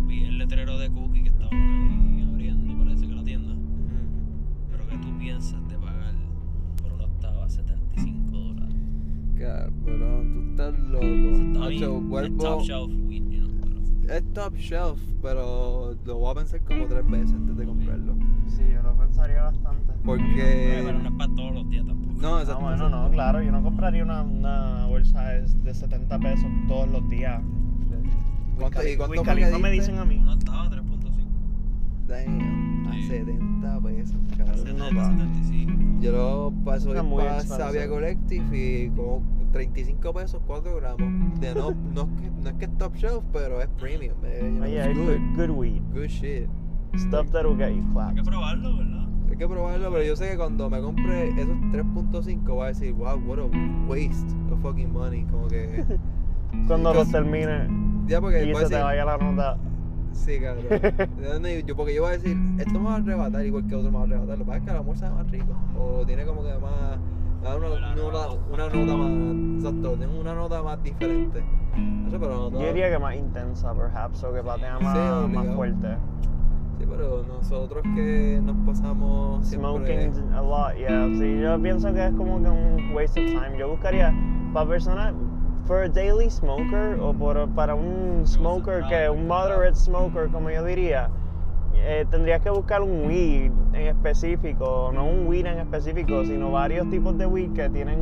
vi 0.06 0.24
el 0.24 0.38
letrero 0.38 0.78
de 0.78 0.90
Cookie 0.90 1.22
que 1.22 1.28
estaban 1.28 1.54
ahí 1.54 2.22
abriendo, 2.22 2.76
parece 2.78 3.06
que 3.06 3.14
la 3.14 3.24
tienda. 3.24 3.54
Pero 4.70 4.86
¿qué 4.88 4.96
tú 4.98 5.18
piensas 5.18 5.68
de 5.68 5.76
pagar 5.78 6.14
por 6.82 6.92
una 6.92 7.04
octava 7.04 7.48
75 7.48 8.30
dólares? 8.38 8.74
Cabrón, 9.38 10.32
tú 10.34 10.40
estás 10.50 10.78
loco. 10.78 11.04
I 11.04 11.08
mean, 11.08 11.52
Nacho, 11.52 11.96
es 11.98 12.02
vuelvo. 12.08 12.42
top 12.42 12.62
shelf 12.62 12.90
weed, 13.06 13.22
you 13.30 13.40
know, 13.40 13.50
pero. 13.62 13.80
Es 14.08 14.22
top 14.34 14.54
shelf, 14.56 14.98
pero 15.22 15.94
lo 16.04 16.18
voy 16.18 16.32
a 16.32 16.34
pensar 16.34 16.60
como 16.62 16.86
tres 16.86 17.06
veces 17.08 17.32
antes 17.34 17.56
de 17.56 17.64
comprarlo. 17.64 18.14
Sí, 18.48 18.62
yo 18.72 18.82
lo 18.82 18.94
pensaría 18.96 19.42
bastante. 19.42 19.92
Porque. 20.04 20.82
Pero 20.84 20.98
no 20.98 21.08
es 21.08 21.14
para 21.16 21.34
todos 21.34 21.54
los 21.54 21.70
días 21.70 21.86
tampoco. 21.86 22.20
No, 22.20 22.36
Ah, 22.36 22.40
exacto. 22.40 22.60
bueno, 22.62 22.76
exacto. 22.86 22.96
no, 23.02 23.10
claro, 23.10 23.42
yo 23.42 23.52
no 23.52 23.62
compraría 23.62 24.02
una, 24.02 24.22
una 24.22 24.86
bolsa 24.86 25.22
de, 25.28 25.42
de 25.42 25.74
70 25.74 26.18
pesos 26.18 26.46
todos 26.68 26.88
los 26.90 27.08
días. 27.08 27.40
¿Cuánto- 28.58 28.86
y 28.86 28.96
cuánto 28.96 29.22
que 29.22 29.58
me 29.58 29.70
dicen 29.70 29.96
a 29.98 30.04
mí. 30.04 30.16
Una 30.18 30.34
octava 30.34 30.68
3.5. 30.68 31.26
Damn, 32.06 32.86
a 32.88 32.92
Sí. 32.92 33.02
70 33.08 33.80
pesos, 33.80 34.16
cabrón. 34.36 34.56
70, 34.58 34.84
va. 34.94 35.10
75. 35.10 35.72
Yo 36.00 36.12
lo 36.12 36.52
paso 36.64 36.92
para. 36.92 37.40
Sabia 37.42 37.88
Collective 37.88 38.84
y 38.84 38.90
como 38.90 39.22
35 39.52 40.12
pesos 40.14 40.40
4 40.46 40.76
gramos. 40.76 41.40
De 41.40 41.54
no, 41.54 41.70
no, 41.94 42.02
es 42.02 42.20
que, 42.20 42.30
no 42.42 42.48
es 42.50 42.54
que 42.56 42.64
es 42.64 42.78
top 42.78 42.94
shelf, 42.96 43.22
pero 43.32 43.60
es 43.60 43.68
premium. 43.78 44.14
eh, 44.24 44.40
you 44.42 44.50
know, 44.50 44.64
it's 44.66 44.76
hay 44.86 44.94
good. 44.94 45.06
good, 45.06 45.36
good 45.36 45.50
weed. 45.50 45.82
Good 45.92 46.08
shit. 46.08 46.48
Stuff 46.96 47.30
that'll 47.30 47.56
get 47.56 47.70
you 47.70 47.82
Hay 47.82 47.92
clapped. 47.92 48.16
que 48.16 48.22
probarlo, 48.22 48.76
¿verdad? 48.76 49.08
Hay 49.30 49.36
que 49.36 49.48
probarlo, 49.48 49.90
pero 49.90 50.02
yo 50.04 50.14
sé 50.16 50.30
que 50.30 50.36
cuando 50.36 50.68
me 50.68 50.80
compre 50.80 51.28
esos 51.30 51.56
3.5 51.72 52.42
voy 52.48 52.64
a 52.64 52.68
decir, 52.68 52.92
wow, 52.92 53.16
what 53.26 53.38
a 53.38 53.44
waste 53.88 54.26
of 54.50 54.60
fucking 54.62 54.92
money. 54.92 55.24
Como 55.30 55.48
que. 55.48 55.84
Cuando 56.66 56.92
los 56.92 57.10
termine 57.10 57.66
Ya 58.06 58.20
porque 58.20 58.42
y 58.44 58.48
se 58.48 58.52
te 58.52 58.60
decir, 58.60 58.78
vaya 58.84 59.06
la 59.06 59.16
nota. 59.16 59.56
Sí, 60.12 60.38
cabrón. 60.38 60.66
¿De 61.18 61.26
dónde 61.32 61.64
yo? 61.66 61.74
Porque 61.74 61.94
yo 61.94 62.02
voy 62.02 62.10
a 62.10 62.18
decir, 62.18 62.36
esto 62.58 62.78
me 62.78 62.84
va 62.86 62.92
a 62.92 62.96
arrebatar 62.98 63.46
igual 63.46 63.66
que 63.66 63.74
otro 63.74 63.90
me 63.90 63.96
va 63.96 64.02
a 64.02 64.06
arrebatar. 64.06 64.38
Lo 64.38 64.44
que 64.44 64.48
pasa 64.48 64.58
es 64.58 64.64
que 64.64 64.70
el 64.70 64.76
amor 64.76 64.98
sabe 64.98 65.14
más 65.14 65.30
rico. 65.30 65.54
O 65.78 66.04
tiene 66.04 66.26
como 66.26 66.42
que 66.42 66.50
más. 66.58 66.98
Una, 67.42 67.56
una, 67.56 68.28
una 68.52 68.68
nota 68.68 68.96
más. 68.96 69.10
Exacto, 69.56 69.92
tiene 69.96 70.18
una 70.20 70.34
nota 70.34 70.62
más 70.62 70.82
diferente. 70.82 71.44
Eso, 72.06 72.18
pero 72.20 72.50
no 72.50 72.60
Yo 72.60 72.66
diría 72.66 72.90
que 72.90 72.98
más 72.98 73.16
intensa, 73.16 73.72
perhaps, 73.74 74.22
o 74.24 74.32
que 74.32 74.42
patea 74.42 74.76
Sí, 74.78 74.84
más, 74.84 74.94
más 74.96 75.24
obligado. 75.24 75.56
fuerte. 75.56 75.88
Sí, 76.78 76.86
pero 76.88 77.22
nosotros 77.24 77.82
que 77.94 78.40
nos 78.42 78.56
pasamos 78.66 79.46
siempre. 79.46 79.70
Smoking 80.10 80.32
a 80.34 80.42
lot, 80.42 80.74
yeah. 80.76 81.08
Sí, 81.18 81.40
yo 81.40 81.60
pienso 81.60 81.92
que 81.92 82.06
es 82.06 82.12
como 82.14 82.42
que 82.42 82.48
un 82.48 82.90
waste 82.94 83.20
of 83.24 83.26
time. 83.42 83.58
Yo 83.58 83.68
buscaría 83.70 84.12
para 84.52 84.68
personas, 84.68 85.14
for 85.66 85.82
a 85.84 85.88
daily 85.88 86.28
smoker 86.28 86.98
o 87.00 87.12
por, 87.14 87.48
para 87.50 87.74
un 87.74 88.22
smoker 88.26 88.84
que 88.88 89.08
un 89.08 89.26
moderate 89.28 89.74
smoker, 89.76 90.28
como 90.30 90.50
yo 90.50 90.64
diría, 90.64 91.08
eh, 91.74 92.06
tendrías 92.10 92.40
que 92.42 92.50
buscar 92.50 92.82
un 92.82 93.06
weed 93.06 93.50
en 93.72 93.86
específico, 93.88 94.90
no 94.94 95.04
un 95.06 95.26
weed 95.26 95.46
en 95.46 95.58
específico, 95.58 96.24
sino 96.24 96.50
varios 96.50 96.88
tipos 96.90 97.16
de 97.18 97.26
weed 97.26 97.52
que 97.52 97.68
tienen 97.70 97.98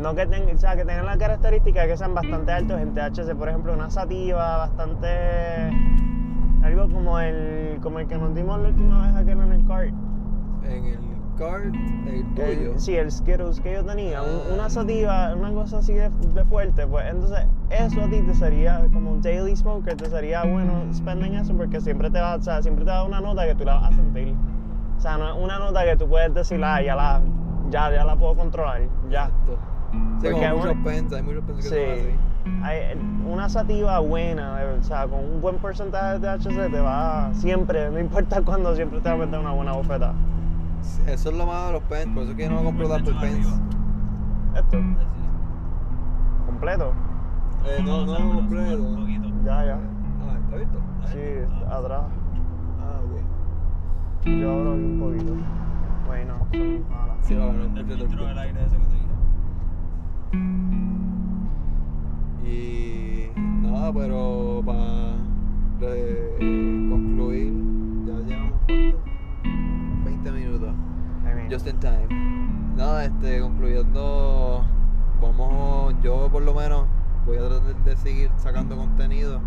no 0.00 0.14
que, 0.14 0.26
ten- 0.26 0.54
o 0.54 0.58
sea, 0.58 0.76
que 0.76 0.84
tengan 0.84 1.06
la 1.06 1.16
característica 1.16 1.82
de 1.82 1.88
que 1.88 1.96
sean 1.96 2.14
bastante 2.14 2.52
altos 2.52 2.80
en 2.80 2.94
THC, 2.94 3.34
por 3.34 3.48
ejemplo, 3.48 3.72
una 3.72 3.90
sativa 3.90 4.58
bastante 4.58 5.08
algo 6.62 6.88
como 6.88 7.18
el 7.18 7.78
como 7.82 7.98
el 8.00 8.06
que 8.06 8.16
nos 8.16 8.34
dimos 8.34 8.60
la 8.60 8.68
última 8.68 9.06
vez 9.06 9.14
aquel 9.16 9.40
en 9.40 9.52
el 9.52 9.66
cart. 9.66 9.92
En 10.64 10.84
el 10.84 10.98
cart, 11.38 11.74
el 12.06 12.14
El- 12.14 12.34
tuyo. 12.34 12.72
sí, 12.78 12.96
el 12.96 13.10
Skittles 13.10 13.60
que 13.60 13.74
yo 13.74 13.84
tenía, 13.84 14.22
un- 14.22 14.28
Ah. 14.50 14.54
una 14.54 14.70
sativa, 14.70 15.34
una 15.34 15.52
cosa 15.52 15.78
así 15.78 15.92
de, 15.94 16.10
de 16.10 16.44
fuerte, 16.44 16.86
pues 16.86 17.06
entonces 17.10 17.46
eso 17.70 18.02
a 18.02 18.08
ti 18.10 18.20
te 18.22 18.34
sería 18.34 18.80
como 18.92 19.12
un 19.12 19.22
daily 19.22 19.54
smoker, 19.56 19.96
te 19.96 20.08
sería 20.10 20.44
bueno 20.44 20.84
spending 20.92 21.34
eso 21.34 21.54
porque 21.54 21.80
siempre 21.80 22.10
te 22.10 22.20
va, 22.20 22.36
o 22.36 22.42
sea, 22.42 22.60
siempre 22.62 22.84
te 22.84 22.90
va 22.90 22.96
a 22.96 23.00
dar 23.00 23.08
una 23.08 23.20
nota 23.20 23.46
que 23.46 23.54
tú 23.54 23.64
la 23.64 23.74
vas 23.74 23.92
a 23.92 23.96
sentir. 23.96 24.34
O 24.96 25.00
sea, 25.00 25.16
no 25.16 25.28
es 25.28 25.36
una 25.44 25.58
nota 25.58 25.84
que 25.84 25.96
tú 25.96 26.08
puedes 26.08 26.34
decir, 26.34 26.60
ah, 26.64 26.82
ya 26.82 26.96
la, 26.96 27.20
ya, 27.70 27.90
ya 27.92 28.04
la 28.04 28.16
puedo 28.16 28.34
controlar, 28.34 28.80
ya. 29.10 29.24
Exacto. 29.26 29.58
Sí, 29.92 29.98
Porque 30.30 30.30
como 30.48 30.56
muchos 30.56 30.72
una- 30.74 30.84
pens, 30.84 31.12
hay 31.12 31.22
muchos 31.22 31.44
pens 31.44 31.56
que 31.58 31.62
son 31.62 31.78
Sí. 31.78 31.84
así. 31.92 32.60
Hay, 32.64 32.78
una 33.30 33.48
sativa 33.48 33.98
buena, 34.00 34.58
de- 34.58 34.78
o 34.78 34.82
sea, 34.82 35.06
con 35.06 35.20
un 35.20 35.40
buen 35.40 35.56
porcentaje 35.58 36.14
de 36.18 36.20
THC 36.20 36.68
te 36.70 36.80
va 36.80 37.30
siempre, 37.34 37.90
no 37.90 37.98
importa 38.00 38.40
cuándo, 38.44 38.74
siempre 38.74 39.00
te 39.00 39.08
va 39.08 39.14
a 39.14 39.18
meter 39.18 39.38
una 39.38 39.52
buena 39.52 39.72
bofeta. 39.72 40.12
Eso 41.06 41.30
es 41.30 41.36
lo 41.36 41.46
malo 41.46 41.66
de 41.66 41.72
los 41.72 41.82
pens, 41.84 42.08
por 42.14 42.22
eso 42.22 42.32
es 42.32 42.36
que 42.36 42.44
yo 42.44 42.50
no 42.50 42.62
compro 42.64 42.86
Pues, 42.88 42.96
tanto 42.96 43.10
hecho, 43.10 43.20
pens. 43.20 43.46
Esto, 44.56 44.76
Sí. 44.78 44.84
completo. 46.46 46.92
Eh, 47.66 47.82
no, 47.84 48.06
no, 48.06 48.34
completo. 48.34 48.96
Ya, 49.44 49.64
ya. 49.64 49.78
Ah, 50.22 50.36
¿está 50.42 50.54
abierto? 50.54 50.78
Sí, 51.12 51.18
atrás. 51.70 52.02
Ah, 52.80 53.00
ok. 53.04 54.26
Yo 54.26 54.52
hablo 54.52 54.72
aquí 54.72 54.82
un 54.84 55.00
poquito. 55.00 55.32
Bueno, 56.06 56.34
son 56.50 56.90
malas. 56.90 57.16
Sí, 57.22 57.34
va, 57.34 57.46
no, 57.46 57.52
Prende 57.52 57.80
el 57.80 58.00
el 58.00 58.08
filtro 58.08 58.26
del 58.26 58.38
aire 58.38 58.60
ese 58.64 58.76
que 58.76 58.86
te 58.86 58.94
dije. 58.94 59.08
Y 62.44 63.30
nada, 63.66 63.92
pero 63.92 64.62
para 64.64 65.16
concluir, 66.90 67.52
Just 71.48 71.66
in 71.66 71.78
time. 71.80 72.08
Nada, 72.76 73.06
este, 73.06 73.40
concluyendo, 73.40 74.64
vamos, 75.20 75.94
yo 76.02 76.28
por 76.30 76.42
lo 76.42 76.52
menos 76.54 76.86
voy 77.24 77.38
a 77.38 77.48
tratar 77.48 77.84
de 77.84 77.96
seguir 77.96 78.30
sacando 78.36 78.76
contenido. 78.76 79.40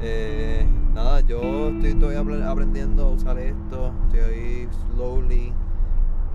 Eh, 0.00 0.66
nada, 0.92 1.20
yo 1.20 1.68
estoy 1.68 1.94
todavía 1.94 2.22
apre- 2.22 2.44
aprendiendo 2.44 3.06
a 3.06 3.10
usar 3.10 3.38
esto, 3.38 3.92
estoy 4.06 4.20
ahí 4.20 4.68
slowly. 4.92 5.52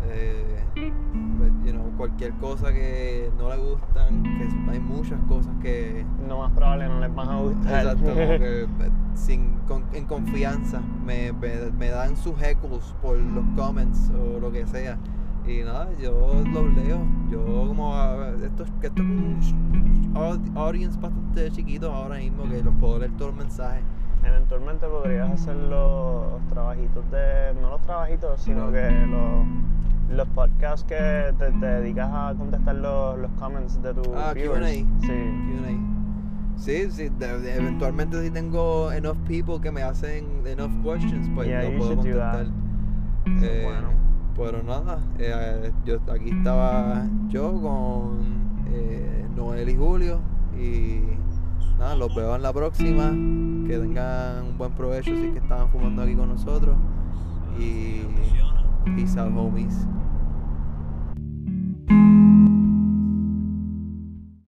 Eh, 0.09 0.91
but, 1.37 1.51
you 1.65 1.71
know, 1.73 1.91
cualquier 1.97 2.33
cosa 2.33 2.71
que 2.73 3.31
no 3.37 3.49
le 3.49 3.57
gustan, 3.57 4.23
que 4.23 4.71
hay 4.71 4.79
muchas 4.79 5.19
cosas 5.27 5.53
que 5.61 6.05
no 6.27 6.39
más 6.39 6.51
probable 6.51 6.87
no 6.87 6.99
les 6.99 7.13
van 7.15 7.29
a 7.29 7.39
gustar. 7.41 7.85
Exacto, 7.85 8.03
como 8.05 8.15
que 8.15 8.63
eh, 8.63 8.67
sin, 9.13 9.57
con- 9.67 9.85
en 9.93 10.05
confianza 10.05 10.81
me, 11.05 11.31
me, 11.33 11.71
me 11.77 11.89
dan 11.89 12.15
sus 12.17 12.41
echoes 12.41 12.93
por 13.01 13.17
los 13.17 13.45
comments 13.55 14.11
o 14.11 14.39
lo 14.39 14.51
que 14.51 14.65
sea. 14.67 14.97
Y 15.47 15.59
nada, 15.63 15.87
yo 16.01 16.41
los 16.51 16.73
leo. 16.75 16.99
Yo 17.29 17.43
como 17.67 17.95
a- 17.95 18.29
esto, 18.43 18.63
esto 18.81 19.01
es 19.01 19.51
un 19.53 20.11
aud- 20.15 20.57
audience 20.57 20.99
bastante 20.99 21.51
chiquito 21.51 21.91
ahora 21.93 22.17
mismo 22.17 22.49
que 22.49 22.63
los 22.63 22.73
puedo 22.75 22.99
leer 22.99 23.11
todos 23.17 23.35
los 23.35 23.43
mensajes. 23.45 23.83
Eventualmente 24.23 24.87
podrías 24.87 25.29
hacer 25.31 25.55
los 25.55 26.41
trabajitos 26.49 27.03
de. 27.11 27.53
No 27.61 27.69
los 27.69 27.81
trabajitos, 27.83 28.41
sino 28.41 28.65
No. 28.67 28.71
que 28.71 28.89
los, 29.05 29.45
los 30.09 30.27
podcasts 30.29 30.83
que 30.85 31.33
te, 31.37 31.51
te 31.51 31.65
dedicas 31.65 32.09
a 32.11 32.33
contestar 32.37 32.75
los, 32.75 33.17
los 33.19 33.31
comments 33.39 33.81
de 33.81 33.93
tus 33.93 34.07
Ah, 34.15 34.33
viewers. 34.33 34.59
Q&A. 34.59 34.69
Sí. 35.01 35.07
Q&A. 35.07 35.95
Sí, 36.57 36.89
sí, 36.89 37.09
de- 37.19 37.39
de- 37.39 37.55
eventualmente 37.57 38.23
si 38.23 38.31
tengo 38.31 38.91
enough 38.91 39.17
people 39.27 39.59
que 39.61 39.71
me 39.71 39.81
hacen 39.81 40.25
enough 40.45 40.71
questions, 40.83 41.29
pues 41.35 41.47
Yeah, 41.49 41.63
lo 41.63 41.71
you 41.71 41.77
puedo 41.79 41.91
should 41.95 42.07
do 42.13 42.17
that. 42.19 42.45
contestar. 43.25 43.43
Eh, 43.43 43.61
bueno. 43.65 43.87
Pero 44.37 44.63
nada, 44.63 44.99
eh, 45.17 45.71
yo 45.85 45.97
aquí 46.13 46.29
estaba 46.29 47.05
yo 47.29 47.53
con 47.61 48.19
eh, 48.71 49.25
Noel 49.35 49.69
y 49.69 49.75
Julio 49.75 50.19
y 50.57 51.01
nada, 51.79 51.95
los 51.95 52.13
veo 52.15 52.35
en 52.35 52.41
la 52.41 52.53
próxima. 52.53 53.11
Que 53.67 53.79
tengan 53.79 54.45
un 54.45 54.57
buen 54.57 54.71
provecho 54.73 55.15
si 55.15 55.25
es 55.25 55.31
que 55.33 55.39
estaban 55.39 55.69
fumando 55.69 56.03
aquí 56.03 56.13
con 56.15 56.29
nosotros. 56.29 56.75
Y. 57.59 58.01
peace 58.85 59.17
out 59.17 59.31
homies. 59.31 60.04